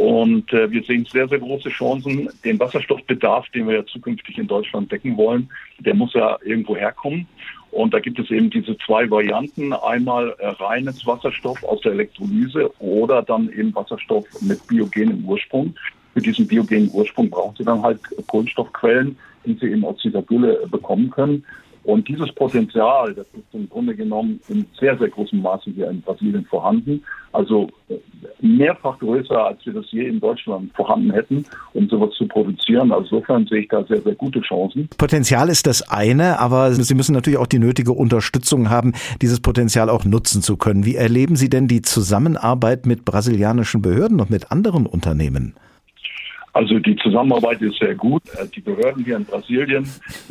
und 0.00 0.50
äh, 0.54 0.70
wir 0.70 0.82
sehen 0.82 1.04
sehr, 1.04 1.28
sehr 1.28 1.40
große 1.40 1.68
Chancen. 1.68 2.30
Den 2.42 2.58
Wasserstoffbedarf, 2.58 3.46
den 3.50 3.68
wir 3.68 3.74
ja 3.74 3.84
zukünftig 3.84 4.38
in 4.38 4.46
Deutschland 4.46 4.90
decken 4.90 5.14
wollen, 5.18 5.50
der 5.78 5.92
muss 5.94 6.14
ja 6.14 6.38
irgendwo 6.42 6.74
herkommen. 6.74 7.26
Und 7.70 7.92
da 7.92 8.00
gibt 8.00 8.18
es 8.18 8.30
eben 8.30 8.48
diese 8.48 8.78
zwei 8.78 9.10
Varianten. 9.10 9.74
Einmal 9.74 10.34
äh, 10.38 10.46
reines 10.48 11.06
Wasserstoff 11.06 11.62
aus 11.64 11.82
der 11.82 11.92
Elektrolyse 11.92 12.72
oder 12.78 13.20
dann 13.20 13.50
eben 13.50 13.74
Wasserstoff 13.74 14.24
mit 14.40 14.66
biogenem 14.66 15.22
Ursprung 15.26 15.74
für 16.14 16.20
diesen 16.20 16.46
biogenen 16.46 16.90
Ursprung 16.92 17.30
brauchen 17.30 17.56
sie 17.56 17.64
dann 17.64 17.82
halt 17.82 18.00
Kohlenstoffquellen, 18.26 19.16
die 19.44 19.54
sie 19.54 19.66
eben 19.66 19.84
aus 19.84 20.00
dieser 20.02 20.22
Gülle 20.22 20.66
bekommen 20.70 21.10
können. 21.10 21.44
Und 21.84 22.08
dieses 22.08 22.30
Potenzial, 22.34 23.14
das 23.14 23.26
ist 23.28 23.44
im 23.52 23.68
Grunde 23.68 23.94
genommen 23.94 24.40
in 24.48 24.66
sehr, 24.78 24.98
sehr 24.98 25.08
großem 25.08 25.40
Maße 25.40 25.70
hier 25.70 25.88
in 25.88 26.02
Brasilien 26.02 26.44
vorhanden. 26.44 27.02
Also 27.32 27.68
äh, 27.88 27.94
mehrfach 28.40 28.98
größer, 28.98 29.46
als 29.46 29.64
wir 29.64 29.72
das 29.72 29.86
je 29.90 30.06
in 30.06 30.20
Deutschland 30.20 30.72
vorhanden 30.74 31.12
hätten, 31.12 31.44
um 31.72 31.88
sowas 31.88 32.10
zu 32.16 32.26
produzieren. 32.26 32.92
Also 32.92 33.16
insofern 33.16 33.46
sehe 33.46 33.60
ich 33.60 33.68
da 33.68 33.84
sehr, 33.84 34.02
sehr 34.02 34.14
gute 34.14 34.40
Chancen. 34.40 34.88
Potenzial 34.98 35.48
ist 35.48 35.66
das 35.66 35.88
eine, 35.88 36.38
aber 36.38 36.72
Sie 36.74 36.94
müssen 36.94 37.14
natürlich 37.14 37.38
auch 37.38 37.46
die 37.46 37.58
nötige 37.58 37.92
Unterstützung 37.92 38.68
haben, 38.68 38.92
dieses 39.22 39.40
Potenzial 39.40 39.88
auch 39.88 40.04
nutzen 40.04 40.42
zu 40.42 40.56
können. 40.56 40.84
Wie 40.84 40.96
erleben 40.96 41.36
Sie 41.36 41.48
denn 41.48 41.68
die 41.68 41.82
Zusammenarbeit 41.82 42.84
mit 42.84 43.04
brasilianischen 43.04 43.80
Behörden 43.80 44.20
und 44.20 44.30
mit 44.30 44.50
anderen 44.50 44.86
Unternehmen? 44.86 45.54
Also 46.52 46.78
die 46.80 46.96
Zusammenarbeit 46.96 47.62
ist 47.62 47.78
sehr 47.78 47.94
gut. 47.94 48.22
Äh, 48.34 48.46
die 48.48 48.60
Behörden 48.60 49.04
hier 49.04 49.16
in 49.16 49.24
Brasilien 49.24 49.88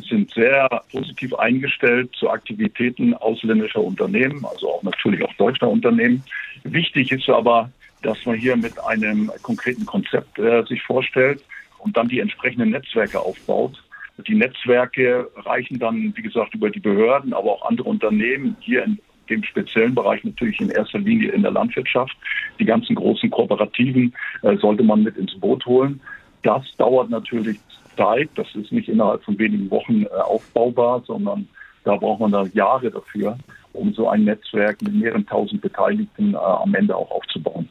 sind 0.08 0.32
sehr 0.32 0.68
positiv 0.92 1.34
eingestellt 1.36 2.10
zu 2.18 2.30
Aktivitäten 2.30 3.14
ausländischer 3.14 3.82
Unternehmen, 3.82 4.46
also 4.46 4.70
auch 4.70 4.84
natürlich 4.84 5.24
auch 5.24 5.34
deutscher 5.36 5.70
Unternehmen. 5.70 6.24
Wichtig 6.64 7.12
ist 7.12 7.30
aber, 7.30 7.70
dass 8.02 8.26
man 8.26 8.36
hier 8.36 8.56
mit 8.58 8.80
einem 8.84 9.32
konkreten 9.42 9.86
Konzept 9.86 10.40
äh, 10.40 10.64
sich 10.64 10.82
vorstellt 10.84 11.42
und 11.80 11.96
dann 11.96 12.10
die 12.10 12.20
entsprechenden 12.20 12.72
Netzwerke 12.72 13.20
aufbaut. 13.20 13.82
Die 14.28 14.36
Netzwerke 14.36 15.30
reichen 15.38 15.80
dann, 15.80 16.14
wie 16.16 16.22
gesagt, 16.22 16.54
über 16.54 16.70
die 16.70 16.82
Behörden, 16.82 17.34
aber 17.34 17.54
auch 17.54 17.70
andere 17.70 17.88
Unternehmen 17.88 18.58
hier 18.60 18.84
in 18.84 19.00
dem 19.30 19.44
speziellen 19.44 19.96
Bereich 19.96 20.24
natürlich 20.24 20.60
in 20.60 20.70
erster 20.70 21.00
Linie 21.00 21.32
in 21.32 21.42
der 21.42 21.52
Landwirtschaft. 21.52 22.16
Die 22.60 22.66
ganzen 22.66 22.96
großen 22.96 23.30
Kooperativen 23.30 24.14
äh, 24.42 24.58
sollte 24.58 24.84
man 24.84 25.04
mit 25.04 25.18
ins 25.18 25.36
Boot 25.40 25.66
holen. 25.66 26.02
Das 26.44 26.64
dauert 26.78 27.10
natürlich 27.10 27.60
Zeit. 27.96 28.30
Das 28.36 28.48
ist 28.56 28.72
nicht 28.72 28.90
innerhalb 28.90 29.24
von 29.24 29.38
wenigen 29.38 29.70
Wochen 29.72 30.04
äh, 30.04 30.08
aufbaubar, 30.08 31.04
sondern 31.06 31.48
da 31.84 31.96
braucht 31.96 32.22
man 32.22 32.32
da 32.32 32.44
Jahre 32.54 32.92
dafür, 32.92 33.38
um 33.74 33.94
so 33.94 34.10
ein 34.10 34.24
Netzwerk 34.24 34.82
mit 34.82 34.94
mehreren 34.94 35.26
tausend 35.26 35.62
Beteiligten 35.62 36.34
äh, 36.34 36.38
am 36.38 36.74
Ende 36.76 36.96
auch 36.96 37.12
aufzubauen. 37.12 37.70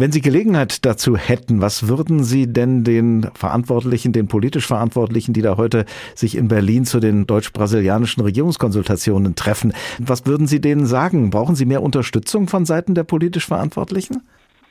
Wenn 0.00 0.12
Sie 0.12 0.20
Gelegenheit 0.20 0.86
dazu 0.86 1.16
hätten, 1.16 1.60
was 1.60 1.88
würden 1.88 2.22
Sie 2.22 2.46
denn 2.46 2.84
den 2.84 3.28
Verantwortlichen, 3.34 4.12
den 4.12 4.28
politisch 4.28 4.64
Verantwortlichen, 4.64 5.32
die 5.32 5.42
da 5.42 5.56
heute 5.56 5.86
sich 6.14 6.36
in 6.36 6.46
Berlin 6.46 6.84
zu 6.84 7.00
den 7.00 7.26
deutsch-brasilianischen 7.26 8.22
Regierungskonsultationen 8.22 9.34
treffen, 9.34 9.72
was 9.98 10.24
würden 10.24 10.46
Sie 10.46 10.60
denen 10.60 10.86
sagen? 10.86 11.30
Brauchen 11.30 11.56
Sie 11.56 11.66
mehr 11.66 11.82
Unterstützung 11.82 12.46
von 12.46 12.64
Seiten 12.64 12.94
der 12.94 13.02
politisch 13.02 13.46
Verantwortlichen? 13.46 14.22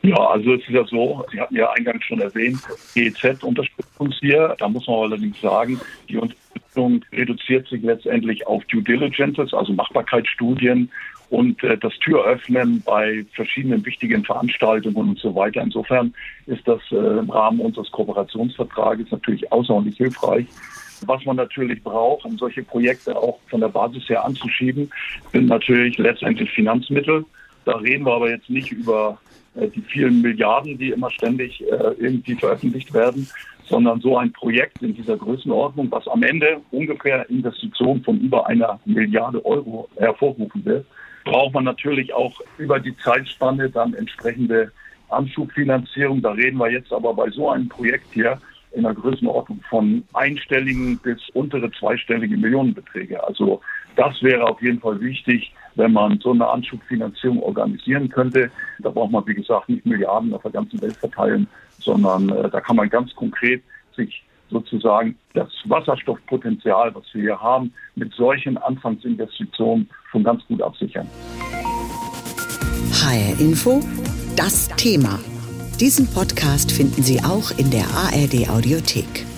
Ja, 0.02 0.16
also 0.16 0.54
es 0.54 0.62
ist 0.62 0.70
ja 0.70 0.86
so, 0.86 1.26
Sie 1.30 1.42
hatten 1.42 1.58
ja 1.58 1.70
eingangs 1.72 2.06
schon 2.06 2.22
erwähnt, 2.22 2.62
GEZ 2.96 3.44
unterstützt 3.44 4.00
uns 4.00 4.16
hier. 4.22 4.56
Da 4.58 4.70
muss 4.70 4.88
man 4.88 5.12
allerdings 5.12 5.42
sagen, 5.42 5.78
die 6.08 6.16
Unterstützung 6.16 7.04
reduziert 7.12 7.68
sich 7.68 7.84
letztendlich 7.84 8.48
auf 8.48 8.64
Due 8.72 8.82
Diligences, 8.82 9.54
also 9.54 9.74
Machbarkeitsstudien 9.74 10.90
und 11.30 11.62
äh, 11.64 11.78
das 11.78 11.94
Türöffnen 12.00 12.82
bei 12.86 13.26
verschiedenen 13.34 13.86
wichtigen 13.86 14.24
Veranstaltungen 14.24 15.10
und 15.10 15.20
so 15.20 15.36
weiter. 15.36 15.62
Insofern 15.62 16.14
ist 16.46 16.68
das 16.68 16.82
äh, 16.92 16.96
im 16.96 17.30
Rahmen 17.30 17.60
unseres 17.60 17.92
Kooperationsvertrages 17.92 19.12
natürlich 19.12 19.52
außerordentlich 19.52 19.98
hilfreich. 19.98 20.46
Was 21.06 21.24
man 21.26 21.36
natürlich 21.36 21.84
braucht, 21.84 22.26
um 22.26 22.38
solche 22.38 22.64
Projekte 22.64 23.16
auch 23.16 23.40
von 23.50 23.62
der 23.62 23.68
Basis 23.68 24.10
her 24.10 24.26
anzuschieben, 24.26 24.90
sind 25.32 25.48
natürlich 25.48 25.98
letztendlich 25.98 26.50
Finanzmittel. 26.52 27.24
Da 27.66 27.74
reden 27.78 28.06
wir 28.06 28.14
aber 28.14 28.32
jetzt 28.32 28.50
nicht 28.50 28.72
über 28.72 29.20
äh, 29.56 29.68
die 29.68 29.82
vielen 29.82 30.22
Milliarden, 30.22 30.78
die 30.78 30.90
immer 30.90 31.12
ständig 31.12 31.62
äh, 31.62 31.94
irgendwie 32.00 32.36
veröffentlicht 32.36 32.94
werden, 32.94 33.30
sondern 33.66 34.00
so 34.00 34.18
ein 34.18 34.32
Projekt 34.32 34.82
in 34.82 34.96
dieser 34.96 35.18
Größenordnung, 35.18 35.92
was 35.92 36.08
am 36.08 36.24
Ende 36.24 36.62
ungefähr 36.72 37.30
Investitionen 37.30 38.02
von 38.02 38.18
über 38.22 38.48
einer 38.48 38.80
Milliarde 38.86 39.46
Euro 39.46 39.90
hervorrufen 39.98 40.64
wird 40.64 40.86
braucht 41.28 41.54
man 41.54 41.64
natürlich 41.64 42.14
auch 42.14 42.40
über 42.58 42.80
die 42.80 42.96
Zeitspanne 42.98 43.70
dann 43.70 43.94
entsprechende 43.94 44.72
Anschubfinanzierung. 45.10 46.22
Da 46.22 46.32
reden 46.32 46.58
wir 46.58 46.72
jetzt 46.72 46.92
aber 46.92 47.14
bei 47.14 47.30
so 47.30 47.50
einem 47.50 47.70
Projekt 47.70 48.08
hier 48.14 48.40
in 48.72 48.86
einer 48.86 48.96
Größenordnung 48.96 49.62
von 49.70 50.04
einstelligen 50.14 50.98
bis 51.00 51.18
untere 51.34 51.72
zweistellige 51.72 52.38
Millionenbeträge. 52.38 53.24
Also 53.24 53.62
das 53.96 54.22
wäre 54.22 54.44
auf 54.44 54.62
jeden 54.62 54.80
Fall 54.80 55.00
wichtig, 55.02 55.52
wenn 55.76 55.94
man 55.94 56.20
so 56.20 56.32
eine 56.32 56.48
Anschubfinanzierung 56.48 57.42
organisieren 57.42 58.10
könnte. 58.10 58.52
Da 58.80 58.90
braucht 58.90 59.12
man, 59.12 59.26
wie 59.28 59.36
gesagt, 59.36 59.70
nicht 59.70 59.86
Milliarden 59.86 60.34
auf 60.34 60.42
der 60.44 60.52
ganzen 60.52 60.82
Welt 60.82 60.98
verteilen, 60.98 61.48
sondern 61.80 62.30
äh, 62.30 62.50
da 62.50 62.62
kann 62.62 62.76
man 62.76 62.90
ganz 62.90 63.14
konkret 63.16 63.64
sich 63.96 64.24
sozusagen 64.50 65.18
das 65.34 65.50
Wasserstoffpotenzial, 65.66 66.94
was 66.96 67.04
wir 67.14 67.22
hier 67.22 67.42
haben, 67.42 67.74
mit 67.96 68.14
solchen 68.14 68.58
Anfangsinvestitionen 68.58 69.90
schon 70.12 70.24
ganz 70.24 70.46
gut 70.48 70.62
absichern. 70.62 71.08
HR 72.92 73.40
Info, 73.40 73.82
das 74.36 74.68
Thema. 74.70 75.20
Diesen 75.80 76.08
Podcast 76.08 76.72
finden 76.72 77.04
Sie 77.04 77.20
auch 77.20 77.52
in 77.58 77.70
der 77.70 77.86
ARD 77.86 78.50
Audiothek. 78.50 79.37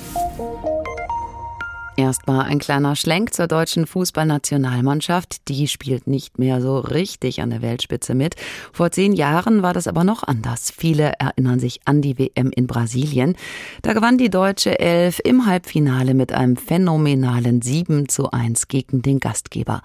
Erstmal 2.00 2.46
ein 2.46 2.60
kleiner 2.60 2.96
Schlenk 2.96 3.34
zur 3.34 3.48
deutschen 3.48 3.86
Fußballnationalmannschaft. 3.86 5.50
Die 5.50 5.68
spielt 5.68 6.08
nicht 6.08 6.40
mehr 6.40 6.62
so 6.62 6.80
richtig 6.80 7.42
an 7.42 7.50
der 7.50 7.62
Weltspitze 7.62 8.16
mit. 8.16 8.36
Vor 8.72 8.90
zehn 8.92 9.12
Jahren 9.12 9.64
war 9.64 9.74
das 9.74 9.86
aber 9.86 10.06
noch 10.06 10.24
anders. 10.24 10.72
Viele 10.72 11.12
erinnern 11.20 11.60
sich 11.60 11.82
an 11.84 12.02
die 12.02 12.18
WM 12.18 12.52
in 12.56 12.68
Brasilien. 12.68 13.36
Da 13.82 13.92
gewann 13.92 14.18
die 14.18 14.30
deutsche 14.30 14.80
Elf 14.80 15.20
im 15.26 15.46
Halbfinale 15.46 16.14
mit 16.14 16.32
einem 16.32 16.56
phänomenalen 16.56 17.62
7 17.62 18.08
zu 18.08 18.32
1 18.32 18.70
gegen 18.70 19.02
den 19.02 19.20
Gastgeber. 19.20 19.82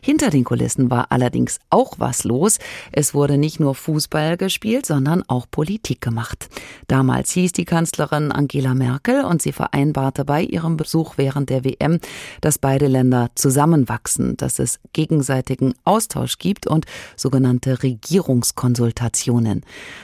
Hinter 0.00 0.30
den 0.30 0.44
Kulissen 0.44 0.90
war 0.90 1.12
allerdings 1.12 1.58
auch 1.68 1.96
was 1.98 2.24
los. 2.24 2.60
Es 2.92 3.12
wurde 3.12 3.36
nicht 3.36 3.60
nur 3.60 3.74
Fußball 3.74 4.38
gespielt, 4.38 4.86
sondern 4.86 5.22
auch 5.28 5.44
Politik 5.50 6.00
gemacht. 6.00 6.48
Damals 6.86 7.30
hieß 7.32 7.52
die 7.52 7.66
Kanzlerin 7.66 8.32
Angela 8.32 8.72
Merkel 8.72 9.22
und 9.22 9.42
sie 9.42 9.52
vereinbarte 9.52 10.24
bei 10.24 10.42
ihrem 10.42 10.78
Besuch 10.78 11.18
während 11.18 11.50
der 11.50 11.57
der 11.58 11.64
WM, 11.64 11.98
dass 12.40 12.58
beide 12.58 12.86
Länder 12.86 13.30
zusammenwachsen, 13.34 14.36
dass 14.36 14.58
es 14.58 14.80
gegenseitigen 14.92 15.74
Austausch 15.84 16.38
gibt 16.38 16.66
und 16.66 16.86
sogenannte 17.16 17.82
Regierungskonsultationen. 17.82 19.62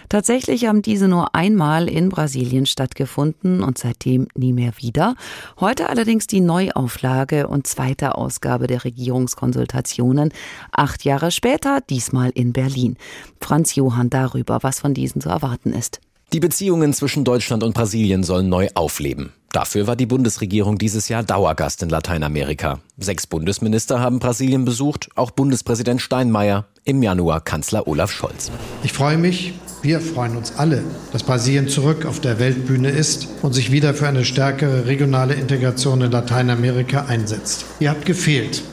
Tatsächlich 0.08 0.66
haben 0.66 0.82
diese 0.82 1.08
nur 1.08 1.34
einmal 1.34 1.88
in 1.88 2.08
Brasilien 2.08 2.66
stattgefunden 2.66 3.62
und 3.62 3.78
seitdem 3.78 4.28
nie 4.34 4.52
mehr 4.52 4.72
wieder. 4.78 5.14
Heute 5.60 5.88
allerdings 5.88 6.26
die 6.26 6.40
Neuauflage 6.40 7.46
und 7.46 7.66
zweite 7.66 8.16
Ausgabe 8.16 8.66
der 8.66 8.84
Regierungskonsultationen. 8.84 10.32
Acht 10.72 11.04
Jahre 11.04 11.30
später, 11.30 11.80
diesmal 11.80 12.30
in 12.30 12.52
Berlin. 12.52 12.96
Franz 13.40 13.74
Johann 13.74 14.10
darüber, 14.10 14.58
was 14.62 14.80
von 14.80 14.94
diesen 14.94 15.20
zu 15.20 15.28
erwarten 15.28 15.72
ist. 15.72 16.00
Die 16.34 16.40
Beziehungen 16.40 16.92
zwischen 16.92 17.22
Deutschland 17.22 17.62
und 17.62 17.74
Brasilien 17.74 18.24
sollen 18.24 18.48
neu 18.48 18.66
aufleben. 18.74 19.32
Dafür 19.52 19.86
war 19.86 19.94
die 19.94 20.04
Bundesregierung 20.06 20.78
dieses 20.78 21.08
Jahr 21.08 21.22
Dauergast 21.22 21.80
in 21.84 21.90
Lateinamerika. 21.90 22.80
Sechs 22.98 23.28
Bundesminister 23.28 24.00
haben 24.00 24.18
Brasilien 24.18 24.64
besucht, 24.64 25.10
auch 25.14 25.30
Bundespräsident 25.30 26.02
Steinmeier, 26.02 26.66
im 26.82 27.04
Januar 27.04 27.40
Kanzler 27.40 27.86
Olaf 27.86 28.10
Scholz. 28.10 28.50
Ich 28.82 28.92
freue 28.92 29.16
mich, 29.16 29.54
wir 29.82 30.00
freuen 30.00 30.36
uns 30.36 30.56
alle, 30.56 30.82
dass 31.12 31.22
Brasilien 31.22 31.68
zurück 31.68 32.04
auf 32.04 32.18
der 32.18 32.40
Weltbühne 32.40 32.90
ist 32.90 33.28
und 33.42 33.52
sich 33.52 33.70
wieder 33.70 33.94
für 33.94 34.08
eine 34.08 34.24
stärkere 34.24 34.86
regionale 34.86 35.34
Integration 35.34 36.00
in 36.00 36.10
Lateinamerika 36.10 37.04
einsetzt. 37.04 37.64
Ihr 37.78 37.90
habt 37.90 38.06
gefehlt. 38.06 38.64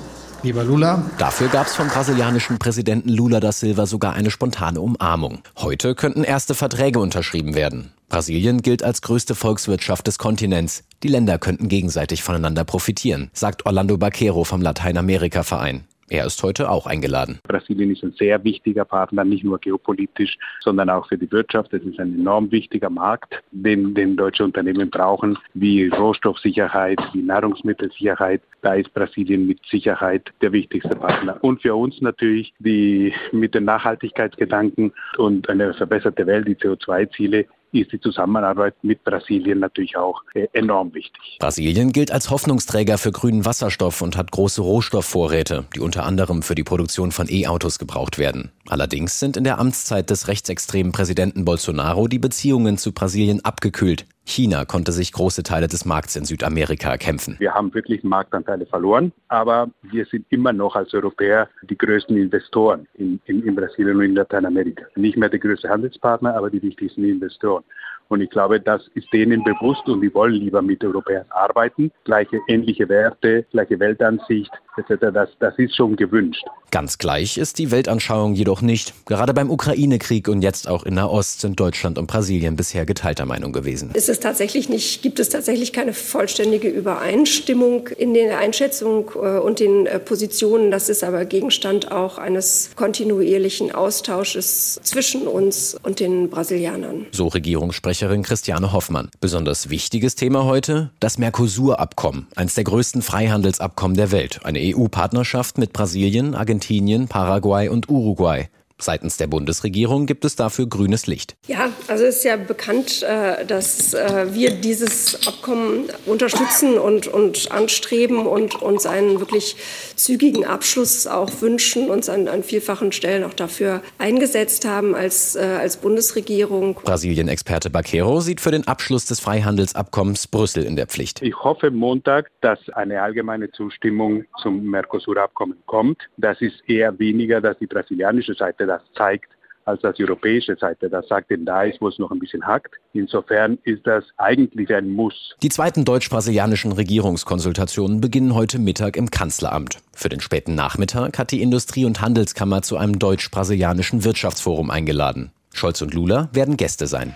Lieber 0.44 0.64
Lula. 0.64 1.04
Dafür 1.20 1.50
gab 1.50 1.68
es 1.68 1.76
vom 1.76 1.88
brasilianischen 1.88 2.58
Präsidenten 2.58 3.10
Lula 3.10 3.40
da 3.40 3.52
Silva 3.52 3.86
sogar 3.86 4.14
eine 4.14 4.32
spontane 4.32 4.82
Umarmung. 4.82 5.44
Heute 5.58 5.94
könnten 5.94 6.24
erste 6.24 6.56
Verträge 6.56 7.00
unterschrieben 7.00 7.54
werden. 7.54 7.92
Brasilien 8.10 8.64
gilt 8.64 8.82
als 8.82 9.04
größte 9.04 9.36
Volkswirtschaft 9.36 10.08
des 10.08 10.18
Kontinents. 10.18 10.84
Die 11.04 11.10
Länder 11.10 11.38
könnten 11.38 11.68
gegenseitig 11.68 12.24
voneinander 12.24 12.64
profitieren, 12.64 13.30
sagt 13.34 13.68
Orlando 13.68 13.98
Baquero 13.98 14.44
vom 14.44 14.62
Lateinamerika-Verein. 14.64 15.86
Er 16.12 16.26
ist 16.26 16.44
heute 16.44 16.70
auch 16.70 16.88
eingeladen. 16.88 17.40
Brasilien 17.48 17.90
ist 17.90 18.04
ein 18.04 18.12
sehr 18.12 18.44
wichtiger 18.44 18.84
Partner, 18.84 19.24
nicht 19.24 19.46
nur 19.46 19.60
geopolitisch, 19.60 20.38
sondern 20.60 20.90
auch 20.90 21.08
für 21.08 21.18
die 21.18 21.32
Wirtschaft. 21.32 21.72
Es 21.74 21.84
ist 21.84 22.02
ein 22.02 22.20
enorm 22.20 22.52
wichtiger 22.52 22.90
Markt, 22.90 23.42
den, 23.52 23.94
den 23.94 24.18
deutsche 24.18 24.44
Unternehmen 24.44 24.90
brauchen, 24.90 25.38
wie 25.54 25.88
Rohstoffsicherheit, 25.88 27.00
wie 27.14 27.22
Nahrungsmittelsicherheit. 27.22 28.42
Da 28.62 28.74
ist 28.74 28.94
Brasilien 28.94 29.48
mit 29.48 29.60
Sicherheit 29.66 30.34
der 30.42 30.52
wichtigste 30.52 30.98
Partner. 30.98 31.42
Und 31.42 31.62
für 31.62 31.76
uns 31.76 32.02
natürlich 32.02 32.54
die 32.60 33.14
mit 33.32 33.56
den 33.56 33.64
Nachhaltigkeitsgedanken 33.64 34.92
und 35.18 35.48
eine 35.48 35.74
verbesserte 35.74 36.28
Welt, 36.28 36.46
die 36.46 36.56
CO2-Ziele 36.56 37.46
ist 37.80 37.92
die 37.92 38.00
Zusammenarbeit 38.00 38.76
mit 38.84 39.04
Brasilien 39.04 39.60
natürlich 39.60 39.96
auch 39.96 40.22
äh, 40.34 40.48
enorm 40.54 40.94
wichtig. 40.94 41.38
Brasilien 41.40 41.92
gilt 41.92 42.12
als 42.12 42.30
Hoffnungsträger 42.30 42.98
für 42.98 43.12
grünen 43.12 43.46
Wasserstoff 43.46 44.02
und 44.02 44.18
hat 44.18 44.32
große 44.32 44.62
Rohstoffvorräte, 44.62 45.66
die 45.76 45.80
unter 45.80 46.06
anderem 46.06 46.42
für 46.42 46.56
die 46.56 46.64
Produktion 46.64 47.12
von 47.12 47.28
E-Autos 47.30 47.80
gebraucht 47.80 48.18
werden. 48.18 48.52
Allerdings 48.68 49.20
sind 49.20 49.38
in 49.38 49.44
der 49.44 49.60
Amtszeit 49.60 50.10
des 50.10 50.28
rechtsextremen 50.28 50.92
Präsidenten 50.92 51.46
Bolsonaro 51.46 52.08
die 52.08 52.20
Beziehungen 52.20 52.78
zu 52.78 52.92
Brasilien 52.92 53.44
abgekühlt. 53.46 54.06
China 54.24 54.66
konnte 54.66 54.92
sich 54.92 55.12
große 55.12 55.44
Teile 55.44 55.68
des 55.68 55.86
Markts 55.86 56.16
in 56.16 56.26
Südamerika 56.26 56.98
kämpfen. 56.98 57.36
Wir 57.40 57.54
haben 57.54 57.74
wirklich 57.74 58.04
Marktanteile 58.04 58.66
verloren, 58.66 59.12
aber 59.28 59.70
wir 59.82 60.06
sind 60.06 60.26
immer 60.30 60.54
noch 60.54 60.76
als 60.76 60.94
Europäer 60.94 61.50
die 61.64 61.78
größten 61.78 62.16
Investoren 62.18 62.88
in, 62.96 63.20
in, 63.26 63.44
in 63.44 63.56
Brasilien 63.56 63.98
und 63.98 64.04
in 64.04 64.16
Lateinamerika. 64.16 64.86
Nicht 64.96 65.18
mehr 65.18 65.30
der 65.30 65.40
größte 65.40 65.68
Handelspartner, 65.70 66.36
aber 66.36 66.50
die 66.50 66.62
wichtigsten 66.62 67.04
Investoren. 67.04 67.64
Und 68.12 68.20
ich 68.20 68.30
glaube, 68.30 68.60
das 68.60 68.86
ist 68.94 69.08
denen 69.14 69.42
bewusst 69.44 69.88
und 69.88 70.02
die 70.02 70.14
wollen 70.14 70.34
lieber 70.34 70.62
mit 70.62 70.84
Europäern 70.84 71.26
arbeiten. 71.30 71.92
Gleiche, 72.04 72.42
ähnliche 72.50 72.90
Werte, 72.90 73.46
gleiche 73.52 73.80
Weltansicht. 73.80 74.52
Das, 74.76 75.30
das 75.40 75.54
ist 75.58 75.76
schon 75.76 75.96
gewünscht. 75.96 76.44
Ganz 76.72 76.98
gleich 76.98 77.38
ist 77.38 77.60
die 77.60 77.72
Weltanschauung 77.72 78.34
jedoch 78.34 78.62
nicht. 78.62 78.94
Gerade 79.06 79.34
beim 79.34 79.50
Ukraine-Krieg 79.50 80.30
und 80.30 80.42
jetzt 80.42 80.70
auch 80.70 80.84
in 80.84 80.94
Nahost 80.94 81.42
sind 81.42 81.60
Deutschland 81.60 81.98
und 81.98 82.08
Brasilien 82.08 82.56
bisher 82.56 82.86
geteilter 82.86 83.26
Meinung 83.26 83.52
gewesen. 83.52 83.92
Ist 83.94 84.08
es 84.08 84.22
tatsächlich 84.22 84.70
nicht, 84.70 85.02
gibt 85.02 85.20
es 85.20 85.28
tatsächlich 85.28 85.74
keine 85.74 85.92
vollständige 85.94 86.70
Übereinstimmung 86.70 87.90
in 87.90 88.14
der 88.14 88.38
Einschätzung 88.38 89.12
äh, 89.16 89.40
und 89.40 89.60
den 89.60 89.86
äh, 89.86 90.00
Positionen. 90.00 90.72
Das 90.72 90.88
ist 90.88 91.04
aber 91.04 91.26
Gegenstand 91.26 91.92
auch 91.92 92.18
eines 92.18 92.72
kontinuierlichen 92.76 93.74
Austausches 93.74 94.80
zwischen 94.84 95.28
uns 95.28 95.78
und 95.84 96.00
den 96.00 96.30
Brasilianern. 96.30 97.08
So 97.12 97.28
Regierungssprecher 97.28 97.92
Sprecherin 97.92 98.24
Christiane 98.24 98.72
Hoffmann. 98.72 99.10
Besonders 99.20 99.70
wichtiges 99.70 100.16
Thema 100.16 100.46
heute, 100.46 100.92
das 101.02 101.18
Mercosur-Abkommen, 101.18 102.28
eines 102.36 102.56
der 102.56 102.64
größten 102.64 103.02
Freihandelsabkommen 103.02 103.98
der 103.98 104.12
Welt. 104.12 104.40
Eine 104.44 104.61
EU-Partnerschaft 104.62 105.58
mit 105.58 105.74
Brasilien, 105.74 106.36
Argentinien, 106.36 107.08
Paraguay 107.08 107.70
und 107.70 107.90
Uruguay. 107.90 108.50
Seitens 108.82 109.18
der 109.18 109.28
Bundesregierung 109.28 110.06
gibt 110.06 110.26
es 110.26 110.36
dafür 110.36 110.68
grünes 110.68 111.08
Licht. 111.08 111.36
Ja, 111.48 111.70
also 111.88 112.04
ist 112.04 112.24
ja 112.24 112.36
bekannt, 112.36 113.04
äh, 113.04 113.46
dass 113.46 113.94
äh, 113.94 114.34
wir 114.34 114.52
dieses 114.52 115.28
Abkommen 115.28 115.86
unterstützen 116.06 116.78
und, 116.78 117.08
und 117.08 117.52
anstreben 117.52 118.26
und 118.26 118.62
uns 118.62 118.86
einen 118.86 119.20
wirklich 119.20 119.56
zügigen 119.96 120.46
Abschluss 120.46 121.08
auch 121.08 121.42
wünschen, 121.42 121.90
uns 121.90 122.10
an, 122.10 122.28
an 122.28 122.44
vielfachen 122.44 122.92
Stellen 122.92 123.24
auch 123.24 123.34
dafür 123.34 123.82
eingesetzt 123.98 124.66
haben 124.66 124.96
als, 124.96 125.36
äh, 125.36 125.40
als 125.40 125.78
Bundesregierung. 125.78 126.76
Brasilien-Experte 126.84 127.70
Baquero 127.70 128.20
sieht 128.22 128.42
für 128.42 128.52
den 128.52 128.68
Abschluss 128.68 129.06
des 129.06 129.20
Freihandelsabkommens 129.20 130.28
Brüssel 130.28 130.64
in 130.64 130.76
der 130.76 130.88
Pflicht. 130.88 131.22
Ich 131.22 131.36
hoffe 131.36 131.72
Montag, 131.72 132.32
dass 132.42 132.60
eine 132.74 133.02
allgemeine 133.02 133.52
Zustimmung 133.52 134.26
zum 134.42 134.64
Mercosur-Abkommen 134.70 135.58
kommt. 135.66 135.98
Das 136.18 136.42
ist 136.42 136.62
eher 136.68 136.98
weniger, 137.00 137.42
dass 137.42 137.58
die 137.60 137.68
brasilianische 137.68 138.34
Seite 138.34 138.66
das 138.72 138.82
zeigt, 138.96 139.30
als 139.66 139.82
die 139.98 140.04
europäische 140.04 140.56
Seite 140.56 140.90
das 140.90 141.08
sagt, 141.08 141.30
denn 141.30 141.46
da 141.46 141.64
ist, 141.64 141.80
wo 141.82 141.88
es 141.88 142.00
noch 142.00 142.12
ein 142.12 142.20
bisschen 142.20 142.46
hackt. 142.46 142.76
Insofern 142.94 143.58
ist 143.64 143.86
das 143.86 144.04
eigentlich 144.18 144.74
ein 144.74 144.90
Muss. 144.90 145.36
Die 145.44 145.50
zweiten 145.50 145.86
deutsch-brasilianischen 145.86 146.72
Regierungskonsultationen 146.72 148.02
beginnen 148.02 148.34
heute 148.34 148.60
Mittag 148.60 148.98
im 148.98 149.12
Kanzleramt. 149.12 149.78
Für 149.94 150.10
den 150.10 150.20
späten 150.20 150.56
Nachmittag 150.56 151.20
hat 151.20 151.32
die 151.32 151.42
Industrie- 151.42 151.86
und 151.86 152.02
Handelskammer 152.02 152.62
zu 152.62 152.78
einem 152.78 152.98
deutsch-brasilianischen 152.98 154.04
Wirtschaftsforum 154.04 154.72
eingeladen. 154.72 155.32
Scholz 155.54 155.82
und 155.82 155.94
Lula 155.94 156.30
werden 156.34 156.58
Gäste 156.58 156.88
sein. 156.88 157.16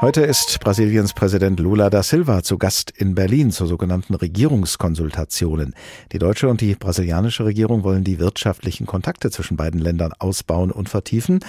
Heute 0.00 0.20
ist 0.20 0.60
Brasiliens 0.60 1.12
Präsident 1.12 1.58
Lula 1.58 1.90
da 1.90 2.04
Silva 2.04 2.44
zu 2.44 2.56
Gast 2.56 2.92
in 2.92 3.16
Berlin 3.16 3.50
zu 3.50 3.66
sogenannten 3.66 4.14
Regierungskonsultationen. 4.14 5.74
Die 6.12 6.20
deutsche 6.20 6.48
und 6.48 6.60
die 6.60 6.76
brasilianische 6.76 7.44
Regierung 7.44 7.82
wollen 7.82 8.04
die 8.04 8.20
wirtschaftlichen 8.20 8.86
Kontakte 8.86 9.32
zwischen 9.32 9.56
beiden 9.56 9.80
Ländern 9.80 10.12
ausbauen 10.20 10.70
und 10.70 10.88
vertiefen 10.88 11.40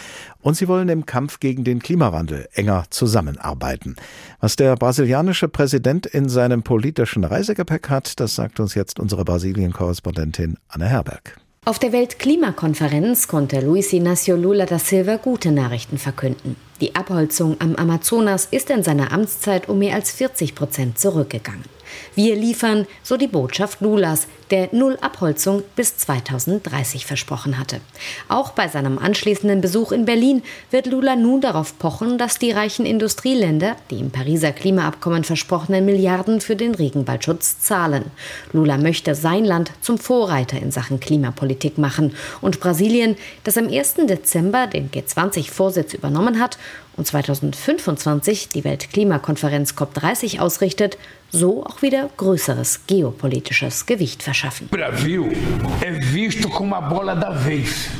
und 0.41 0.57
sie 0.57 0.67
wollen 0.67 0.89
im 0.89 1.05
Kampf 1.05 1.39
gegen 1.39 1.63
den 1.63 1.77
Klimawandel 1.77 2.49
enger 2.53 2.85
zusammenarbeiten. 2.89 3.95
Was 4.39 4.55
der 4.55 4.75
brasilianische 4.77 5.47
Präsident 5.47 6.07
in 6.07 6.27
seinem 6.27 6.63
politischen 6.63 7.25
Reisegepäck 7.25 7.91
hat, 7.91 8.19
das 8.19 8.33
sagt 8.33 8.59
uns 8.59 8.73
jetzt 8.73 8.99
unsere 8.99 9.25
Brasilien-Korrespondentin 9.25 10.57
Anne 10.69 10.88
Herberg. 10.88 11.39
Auf 11.65 11.77
der 11.77 11.91
Weltklimakonferenz 11.91 13.27
konnte 13.27 13.59
Luis 13.59 13.93
Inácio 13.93 14.35
Lula 14.35 14.65
da 14.65 14.79
Silva 14.79 15.17
gute 15.17 15.51
Nachrichten 15.51 15.99
verkünden. 15.99 16.55
Die 16.82 16.96
Abholzung 16.96 17.58
am 17.60 17.76
Amazonas 17.76 18.48
ist 18.52 18.70
in 18.70 18.84
seiner 18.84 19.12
Amtszeit 19.12 19.68
um 19.68 19.80
mehr 19.80 19.96
als 19.96 20.12
40 20.12 20.56
Prozent 20.56 20.98
zurückgegangen. 20.98 21.79
Wir 22.15 22.36
liefern, 22.36 22.88
so 23.04 23.17
die 23.17 23.28
Botschaft 23.28 23.82
Lulas, 23.82 24.28
der 24.52 24.69
Null 24.71 24.97
Abholzung 25.02 25.63
bis 25.75 25.97
2030 25.97 27.06
versprochen 27.06 27.60
hatte. 27.60 27.82
Auch 28.28 28.52
bei 28.52 28.67
seinem 28.67 28.97
anschließenden 28.97 29.62
Besuch 29.62 29.91
in 29.91 30.06
Berlin 30.06 30.41
wird 30.71 30.88
Lula 30.88 31.15
nun 31.15 31.41
darauf 31.41 31.78
pochen, 31.78 32.17
dass 32.17 32.39
die 32.39 32.52
reichen 32.52 32.86
Industrieländer 32.86 33.75
die 33.89 33.99
im 33.99 34.12
Pariser 34.12 34.52
Klimaabkommen 34.52 35.23
versprochenen 35.23 35.86
Milliarden 35.86 36.41
für 36.41 36.56
den 36.56 36.75
Regenwaldschutz 36.75 37.60
zahlen. 37.60 38.06
Lula 38.54 38.78
möchte 38.78 39.15
sein 39.15 39.45
Land 39.45 39.71
zum 39.82 39.97
Vorreiter 39.97 40.60
in 40.60 40.71
Sachen 40.71 40.99
Klimapolitik 40.99 41.78
machen 41.78 42.15
und 42.41 42.60
Brasilien, 42.60 43.15
das 43.43 43.58
am 43.58 43.67
1. 43.67 43.95
Dezember 44.08 44.67
den 44.67 44.89
G20-Vorsitz 44.91 45.93
übernommen 45.93 46.39
hat 46.39 46.58
und 46.97 47.06
2025 47.06 48.49
die 48.49 48.63
Weltklimakonferenz 48.63 49.71
COP30 49.71 50.39
ausrichtet, 50.39 50.97
so 51.32 51.63
auch 51.65 51.82
wieder 51.82 52.10
größeres 52.18 52.82
geopolitisches 52.88 53.86
Gewicht 53.86 54.24
verschaffen. 54.24 54.70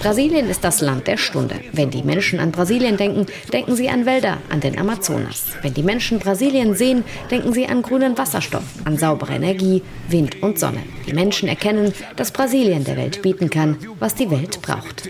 Brasilien 0.02 0.50
ist 0.50 0.64
das 0.64 0.82
Land 0.82 1.08
der 1.08 1.18
Stunde. 1.18 1.56
Wenn 1.74 1.90
die 1.90 2.04
Menschen 2.04 2.40
an 2.40 2.52
Brasilien 2.52 2.98
denken, 2.98 3.26
denken 3.52 3.76
sie 3.76 3.90
an 3.90 4.06
Wälder, 4.06 4.38
an 4.50 4.60
den 4.60 4.78
Amazonas. 4.78 5.46
Wenn 5.62 5.74
die 5.74 5.84
Menschen 5.84 6.20
Brasilien 6.20 6.76
sehen, 6.76 7.04
denken 7.30 7.54
sie 7.54 7.68
an 7.68 7.82
grünen 7.82 8.18
Wasserstoff, 8.18 8.64
an 8.86 8.98
saubere 8.98 9.34
Energie, 9.34 9.82
Wind 10.10 10.42
und 10.42 10.60
Sonne. 10.60 10.82
Die 11.08 11.14
Menschen 11.14 11.50
erkennen, 11.50 11.94
dass 12.16 12.32
Brasilien 12.32 12.84
der 12.84 12.98
Welt 12.98 13.22
bieten 13.22 13.50
kann, 13.50 13.78
was 14.00 14.16
die 14.16 14.30
Welt 14.30 14.62
braucht. 14.62 15.10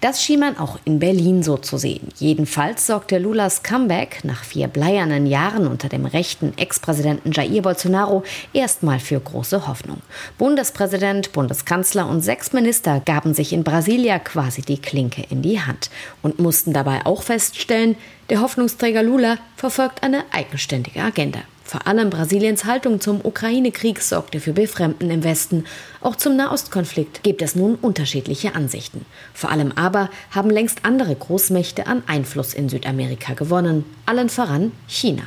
Das 0.00 0.22
schien 0.22 0.40
man 0.40 0.58
auch 0.58 0.78
in 0.84 0.98
Berlin 0.98 1.42
so 1.42 1.56
zu 1.56 1.76
sehen. 1.76 2.08
Jedenfalls 2.18 2.86
sorgte 2.86 3.18
Lulas 3.18 3.62
Comeback 3.62 4.24
nach 4.24 4.44
vier 4.44 4.68
bleiernen 4.68 5.26
Jahren 5.30 5.66
unter 5.66 5.88
dem 5.88 6.04
rechten 6.04 6.52
Ex-Präsidenten 6.58 7.32
Jair 7.32 7.62
Bolsonaro 7.62 8.22
erstmal 8.52 9.00
für 9.00 9.18
große 9.18 9.66
Hoffnung. 9.66 10.02
Bundespräsident, 10.36 11.32
Bundeskanzler 11.32 12.06
und 12.06 12.20
sechs 12.20 12.52
Minister 12.52 13.00
gaben 13.00 13.32
sich 13.32 13.54
in 13.54 13.64
Brasilia 13.64 14.18
quasi 14.18 14.60
die 14.60 14.82
Klinke 14.82 15.24
in 15.30 15.40
die 15.40 15.60
Hand 15.60 15.88
und 16.20 16.38
mussten 16.38 16.74
dabei 16.74 17.06
auch 17.06 17.22
feststellen, 17.22 17.96
der 18.28 18.42
Hoffnungsträger 18.42 19.02
Lula 19.02 19.38
verfolgt 19.56 20.02
eine 20.02 20.24
eigenständige 20.32 21.02
Agenda. 21.02 21.40
Vor 21.70 21.86
allem 21.86 22.10
Brasiliens 22.10 22.64
Haltung 22.64 23.00
zum 23.00 23.20
Ukraine-Krieg 23.24 24.00
sorgte 24.00 24.40
für 24.40 24.52
Befremden 24.52 25.08
im 25.08 25.22
Westen. 25.22 25.66
Auch 26.00 26.16
zum 26.16 26.34
Nahostkonflikt 26.34 27.22
gibt 27.22 27.42
es 27.42 27.54
nun 27.54 27.76
unterschiedliche 27.76 28.56
Ansichten. 28.56 29.06
Vor 29.32 29.52
allem 29.52 29.70
aber 29.76 30.10
haben 30.32 30.50
längst 30.50 30.84
andere 30.84 31.14
Großmächte 31.14 31.86
an 31.86 32.02
Einfluss 32.08 32.54
in 32.54 32.68
Südamerika 32.68 33.34
gewonnen, 33.34 33.84
allen 34.04 34.30
voran 34.30 34.72
China. 34.88 35.22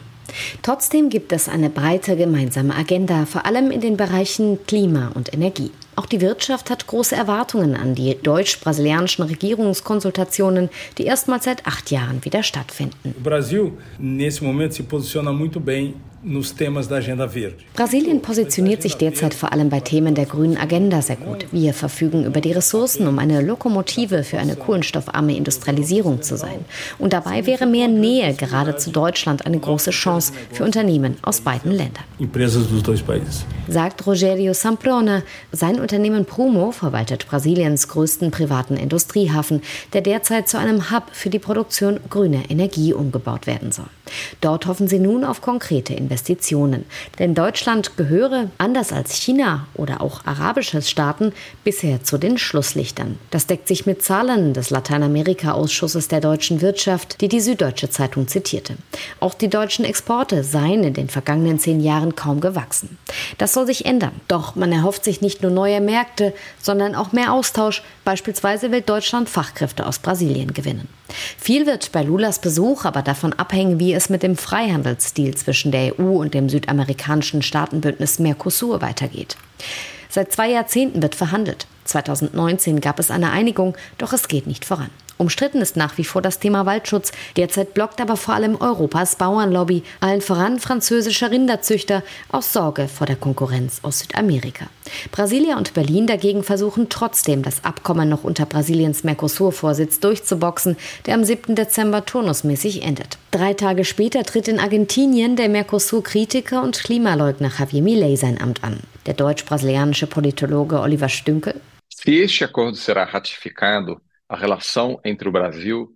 Trotzdem 0.63 1.09
gibt 1.09 1.31
es 1.31 1.47
eine 1.47 1.69
breite 1.69 2.17
gemeinsame 2.17 2.75
Agenda, 2.75 3.25
vor 3.25 3.45
allem 3.45 3.71
in 3.71 3.79
den 3.79 3.95
Bereichen 3.95 4.59
Klima 4.67 5.13
und 5.13 5.33
Energie. 5.33 5.71
Auch 5.95 6.07
die 6.07 6.19
Wirtschaft 6.19 6.69
hat 6.69 6.87
große 6.87 7.15
Erwartungen 7.15 7.77
an 7.77 7.95
die 7.95 8.17
deutsch-brasilianischen 8.21 9.23
Regierungskonsultationen, 9.23 10.69
die 10.97 11.05
erstmals 11.05 11.45
seit 11.45 11.65
acht 11.65 11.89
Jahren 11.89 12.25
wieder 12.25 12.43
stattfinden. 12.43 13.15
Brasilien 17.73 18.21
positioniert 18.21 18.81
sich 18.81 18.95
derzeit 18.95 19.33
vor 19.33 19.51
allem 19.51 19.69
bei 19.69 19.81
Themen 19.81 20.15
der 20.15 20.25
grünen 20.25 20.55
Agenda 20.55 21.01
sehr 21.01 21.17
gut. 21.17 21.47
Wir 21.51 21.73
verfügen 21.73 22.23
über 22.23 22.39
die 22.39 22.53
Ressourcen, 22.53 23.07
um 23.07 23.19
eine 23.19 23.41
Lokomotive 23.41 24.23
für 24.23 24.37
eine 24.37 24.55
kohlenstoffarme 24.55 25.35
Industrialisierung 25.35 26.21
zu 26.21 26.37
sein. 26.37 26.63
Und 26.97 27.11
dabei 27.11 27.45
wäre 27.45 27.65
mehr 27.65 27.89
Nähe 27.89 28.33
gerade 28.35 28.77
zu 28.77 28.91
Deutschland 28.91 29.45
eine 29.45 29.59
große 29.59 29.91
Chance 29.91 30.31
für 30.51 30.63
Unternehmen 30.63 31.17
aus 31.23 31.41
beiden 31.41 31.71
Ländern. 31.71 32.03
Sagt 33.67 34.05
Rogerio 34.07 34.53
Samplona. 34.53 35.23
Sein 35.51 35.79
Unternehmen 35.79 36.25
Prumo 36.25 36.71
verwaltet 36.71 37.27
Brasiliens 37.27 37.89
größten 37.89 38.31
privaten 38.31 38.77
Industriehafen, 38.77 39.61
der 39.91 40.01
derzeit 40.01 40.47
zu 40.47 40.57
einem 40.57 40.89
Hub 40.89 41.03
für 41.11 41.29
die 41.29 41.39
Produktion 41.39 41.99
grüner 42.09 42.49
Energie 42.49 42.93
umgebaut 42.93 43.45
werden 43.45 43.73
soll. 43.73 43.87
Dort 44.41 44.67
hoffen 44.67 44.87
sie 44.87 44.99
nun 44.99 45.25
auf 45.25 45.41
konkrete 45.41 45.93
Investitionen. 45.93 46.12
Denn 47.19 47.35
Deutschland 47.35 47.97
gehöre, 47.97 48.49
anders 48.57 48.91
als 48.91 49.13
China 49.13 49.67
oder 49.73 50.01
auch 50.01 50.25
arabische 50.25 50.81
Staaten, 50.81 51.33
bisher 51.63 52.03
zu 52.03 52.17
den 52.17 52.37
Schlusslichtern. 52.37 53.17
Das 53.31 53.47
deckt 53.47 53.67
sich 53.67 53.85
mit 53.85 54.01
Zahlen 54.03 54.53
des 54.53 54.69
Lateinamerika-Ausschusses 54.69 56.07
der 56.07 56.21
deutschen 56.21 56.61
Wirtschaft, 56.61 57.21
die 57.21 57.27
die 57.27 57.41
Süddeutsche 57.41 57.89
Zeitung 57.89 58.27
zitierte. 58.27 58.75
Auch 59.19 59.33
die 59.33 59.49
deutschen 59.49 59.85
Exporte 59.85 60.43
seien 60.43 60.83
in 60.83 60.93
den 60.93 61.09
vergangenen 61.09 61.59
zehn 61.59 61.79
Jahren 61.79 62.15
kaum 62.15 62.41
gewachsen. 62.41 62.97
Das 63.37 63.53
soll 63.53 63.65
sich 63.65 63.85
ändern. 63.85 64.21
Doch 64.27 64.55
man 64.55 64.71
erhofft 64.71 65.03
sich 65.03 65.21
nicht 65.21 65.41
nur 65.41 65.51
neue 65.51 65.81
Märkte, 65.81 66.33
sondern 66.61 66.95
auch 66.95 67.11
mehr 67.11 67.33
Austausch. 67.33 67.83
Beispielsweise 68.03 68.71
will 68.71 68.81
Deutschland 68.81 69.29
Fachkräfte 69.29 69.85
aus 69.85 69.99
Brasilien 69.99 70.53
gewinnen. 70.53 70.87
Viel 71.37 71.65
wird 71.65 71.91
bei 71.91 72.03
Lulas 72.03 72.39
Besuch 72.39 72.85
aber 72.85 73.01
davon 73.01 73.33
abhängen, 73.33 73.79
wie 73.79 73.93
es 73.93 74.09
mit 74.09 74.23
dem 74.23 74.35
Freihandelsdeal 74.35 75.35
zwischen 75.35 75.71
der 75.71 75.99
EU 75.99 76.02
und 76.11 76.33
dem 76.33 76.49
südamerikanischen 76.49 77.41
Staatenbündnis 77.41 78.19
Mercosur 78.19 78.81
weitergeht. 78.81 79.37
Seit 80.13 80.31
zwei 80.31 80.51
Jahrzehnten 80.51 81.01
wird 81.01 81.15
verhandelt. 81.15 81.65
2019 81.85 82.81
gab 82.81 82.99
es 82.99 83.09
eine 83.09 83.31
Einigung, 83.31 83.75
doch 83.97 84.13
es 84.13 84.27
geht 84.27 84.45
nicht 84.45 84.63
voran. 84.63 84.91
Umstritten 85.17 85.59
ist 85.59 85.75
nach 85.75 85.97
wie 85.97 86.03
vor 86.03 86.21
das 86.21 86.37
Thema 86.37 86.67
Waldschutz. 86.67 87.13
Derzeit 87.35 87.73
blockt 87.73 87.99
aber 87.99 88.15
vor 88.15 88.35
allem 88.35 88.55
Europas 88.61 89.15
Bauernlobby, 89.15 89.81
allen 90.01 90.21
voran 90.21 90.59
französischer 90.59 91.31
Rinderzüchter, 91.31 92.03
aus 92.29 92.53
Sorge 92.53 92.87
vor 92.87 93.07
der 93.07 93.15
Konkurrenz 93.15 93.79
aus 93.81 94.01
Südamerika. 94.01 94.67
Brasilia 95.11 95.57
und 95.57 95.73
Berlin 95.73 96.05
dagegen 96.05 96.43
versuchen 96.43 96.89
trotzdem, 96.89 97.41
das 97.41 97.63
Abkommen 97.63 98.07
noch 98.07 98.23
unter 98.23 98.45
Brasiliens 98.45 99.03
Mercosur-Vorsitz 99.03 99.99
durchzuboxen, 99.99 100.77
der 101.07 101.15
am 101.15 101.23
7. 101.23 101.55
Dezember 101.55 102.05
turnusmäßig 102.05 102.83
endet. 102.83 103.17
Drei 103.31 103.55
Tage 103.55 103.83
später 103.83 104.21
tritt 104.21 104.47
in 104.47 104.59
Argentinien 104.59 105.37
der 105.37 105.49
Mercosur-Kritiker 105.49 106.61
und 106.61 106.77
Klimaleugner 106.83 107.51
Javier 107.57 107.81
Milei 107.81 108.15
sein 108.15 108.39
Amt 108.39 108.63
an. 108.63 108.79
Der 109.05 109.13
deutsch-brasilianische 109.13 110.07
Politologe 110.07 110.79
Oliver 110.79 111.09
Stünkel. 111.09 111.61
Se 111.89 112.23
este 112.23 112.43
acordo 112.43 112.75
será 112.75 113.03
ratificado, 113.03 114.01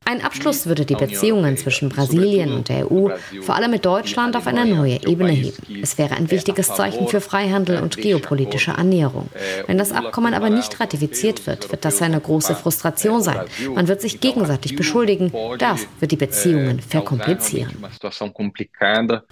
ein 0.05 0.21
Abschluss 0.21 0.67
würde 0.67 0.85
die 0.85 0.95
Beziehungen 0.95 1.57
zwischen 1.57 1.89
Brasilien 1.89 2.53
und 2.53 2.69
der 2.69 2.91
EU, 2.91 3.09
vor 3.41 3.55
allem 3.55 3.71
mit 3.71 3.85
Deutschland, 3.85 4.35
auf 4.35 4.45
eine 4.47 4.65
neue 4.65 5.01
Ebene 5.07 5.31
heben. 5.31 5.81
Es 5.81 5.97
wäre 5.97 6.15
ein 6.15 6.29
wichtiges 6.29 6.67
Zeichen 6.67 7.07
für 7.07 7.19
Freihandel 7.19 7.81
und 7.81 7.97
geopolitische 7.97 8.75
Annäherung. 8.75 9.29
Wenn 9.65 9.77
das 9.77 9.91
Abkommen 9.91 10.33
aber 10.33 10.49
nicht 10.49 10.79
ratifiziert 10.79 11.47
wird, 11.47 11.71
wird 11.71 11.83
das 11.83 12.01
eine 12.01 12.19
große 12.19 12.55
Frustration 12.55 13.21
sein. 13.21 13.41
Man 13.73 13.87
wird 13.87 14.01
sich 14.01 14.19
gegenseitig 14.19 14.75
beschuldigen. 14.75 15.31
Das 15.57 15.87
wird 15.99 16.11
die 16.11 16.17
Beziehungen 16.17 16.79
verkomplizieren. 16.79 17.71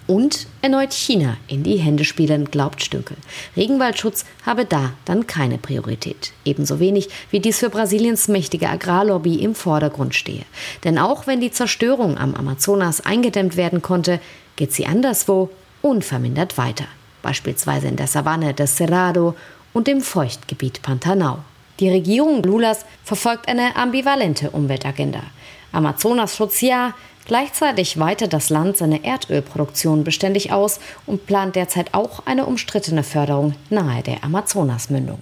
Und 0.07 0.47
erneut 0.61 0.93
China 0.93 1.37
in 1.47 1.63
die 1.63 1.77
Hände 1.77 2.05
spielen, 2.05 2.45
glaubt 2.45 2.83
Stünkel. 2.83 3.17
Regenwaldschutz 3.55 4.25
habe 4.45 4.65
da 4.65 4.93
dann 5.05 5.27
keine 5.27 5.57
Priorität. 5.57 6.31
Ebenso 6.43 6.79
wenig 6.79 7.09
wie 7.29 7.39
dies 7.39 7.59
für 7.59 7.69
Brasiliens 7.69 8.27
mächtige 8.27 8.69
Agrar 8.69 8.94
Agrarlobby 8.95 9.35
im 9.35 9.55
Vordergrund 9.55 10.15
stehe. 10.15 10.45
Denn 10.83 10.97
auch 10.97 11.27
wenn 11.27 11.41
die 11.41 11.51
Zerstörung 11.51 12.17
am 12.17 12.33
Amazonas 12.33 13.01
eingedämmt 13.01 13.57
werden 13.57 13.81
konnte, 13.81 14.19
geht 14.55 14.71
sie 14.71 14.85
anderswo 14.85 15.49
unvermindert 15.81 16.57
weiter. 16.57 16.85
Beispielsweise 17.21 17.87
in 17.87 17.97
der 17.97 18.07
Savanne 18.07 18.53
des 18.53 18.77
Cerrado 18.77 19.35
und 19.73 19.87
im 19.87 20.01
Feuchtgebiet 20.01 20.81
Pantanal. 20.81 21.39
Die 21.79 21.89
Regierung 21.89 22.41
Lulas 22.43 22.85
verfolgt 23.03 23.49
eine 23.49 23.75
ambivalente 23.75 24.51
Umweltagenda. 24.51 25.21
Amazonasschutz 25.71 26.61
ja, 26.61 26.93
Gleichzeitig 27.27 27.97
weitet 27.97 28.33
das 28.33 28.51
Land 28.51 28.77
seine 28.77 29.03
Erdölproduktion 29.03 30.03
beständig 30.03 30.51
aus 30.51 30.79
und 31.07 31.25
plant 31.25 31.55
derzeit 31.55 31.95
auch 31.95 32.21
eine 32.27 32.45
umstrittene 32.45 33.01
Förderung 33.01 33.55
nahe 33.71 34.03
der 34.03 34.23
Amazonasmündung. 34.23 35.17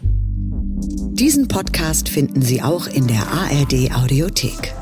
Diesen 1.14 1.48
Podcast 1.48 2.10
finden 2.10 2.42
Sie 2.42 2.64
auch 2.64 2.88
in 2.88 3.06
der 3.06 3.28
ARD 3.28 3.96
Audiothek. 3.96 4.74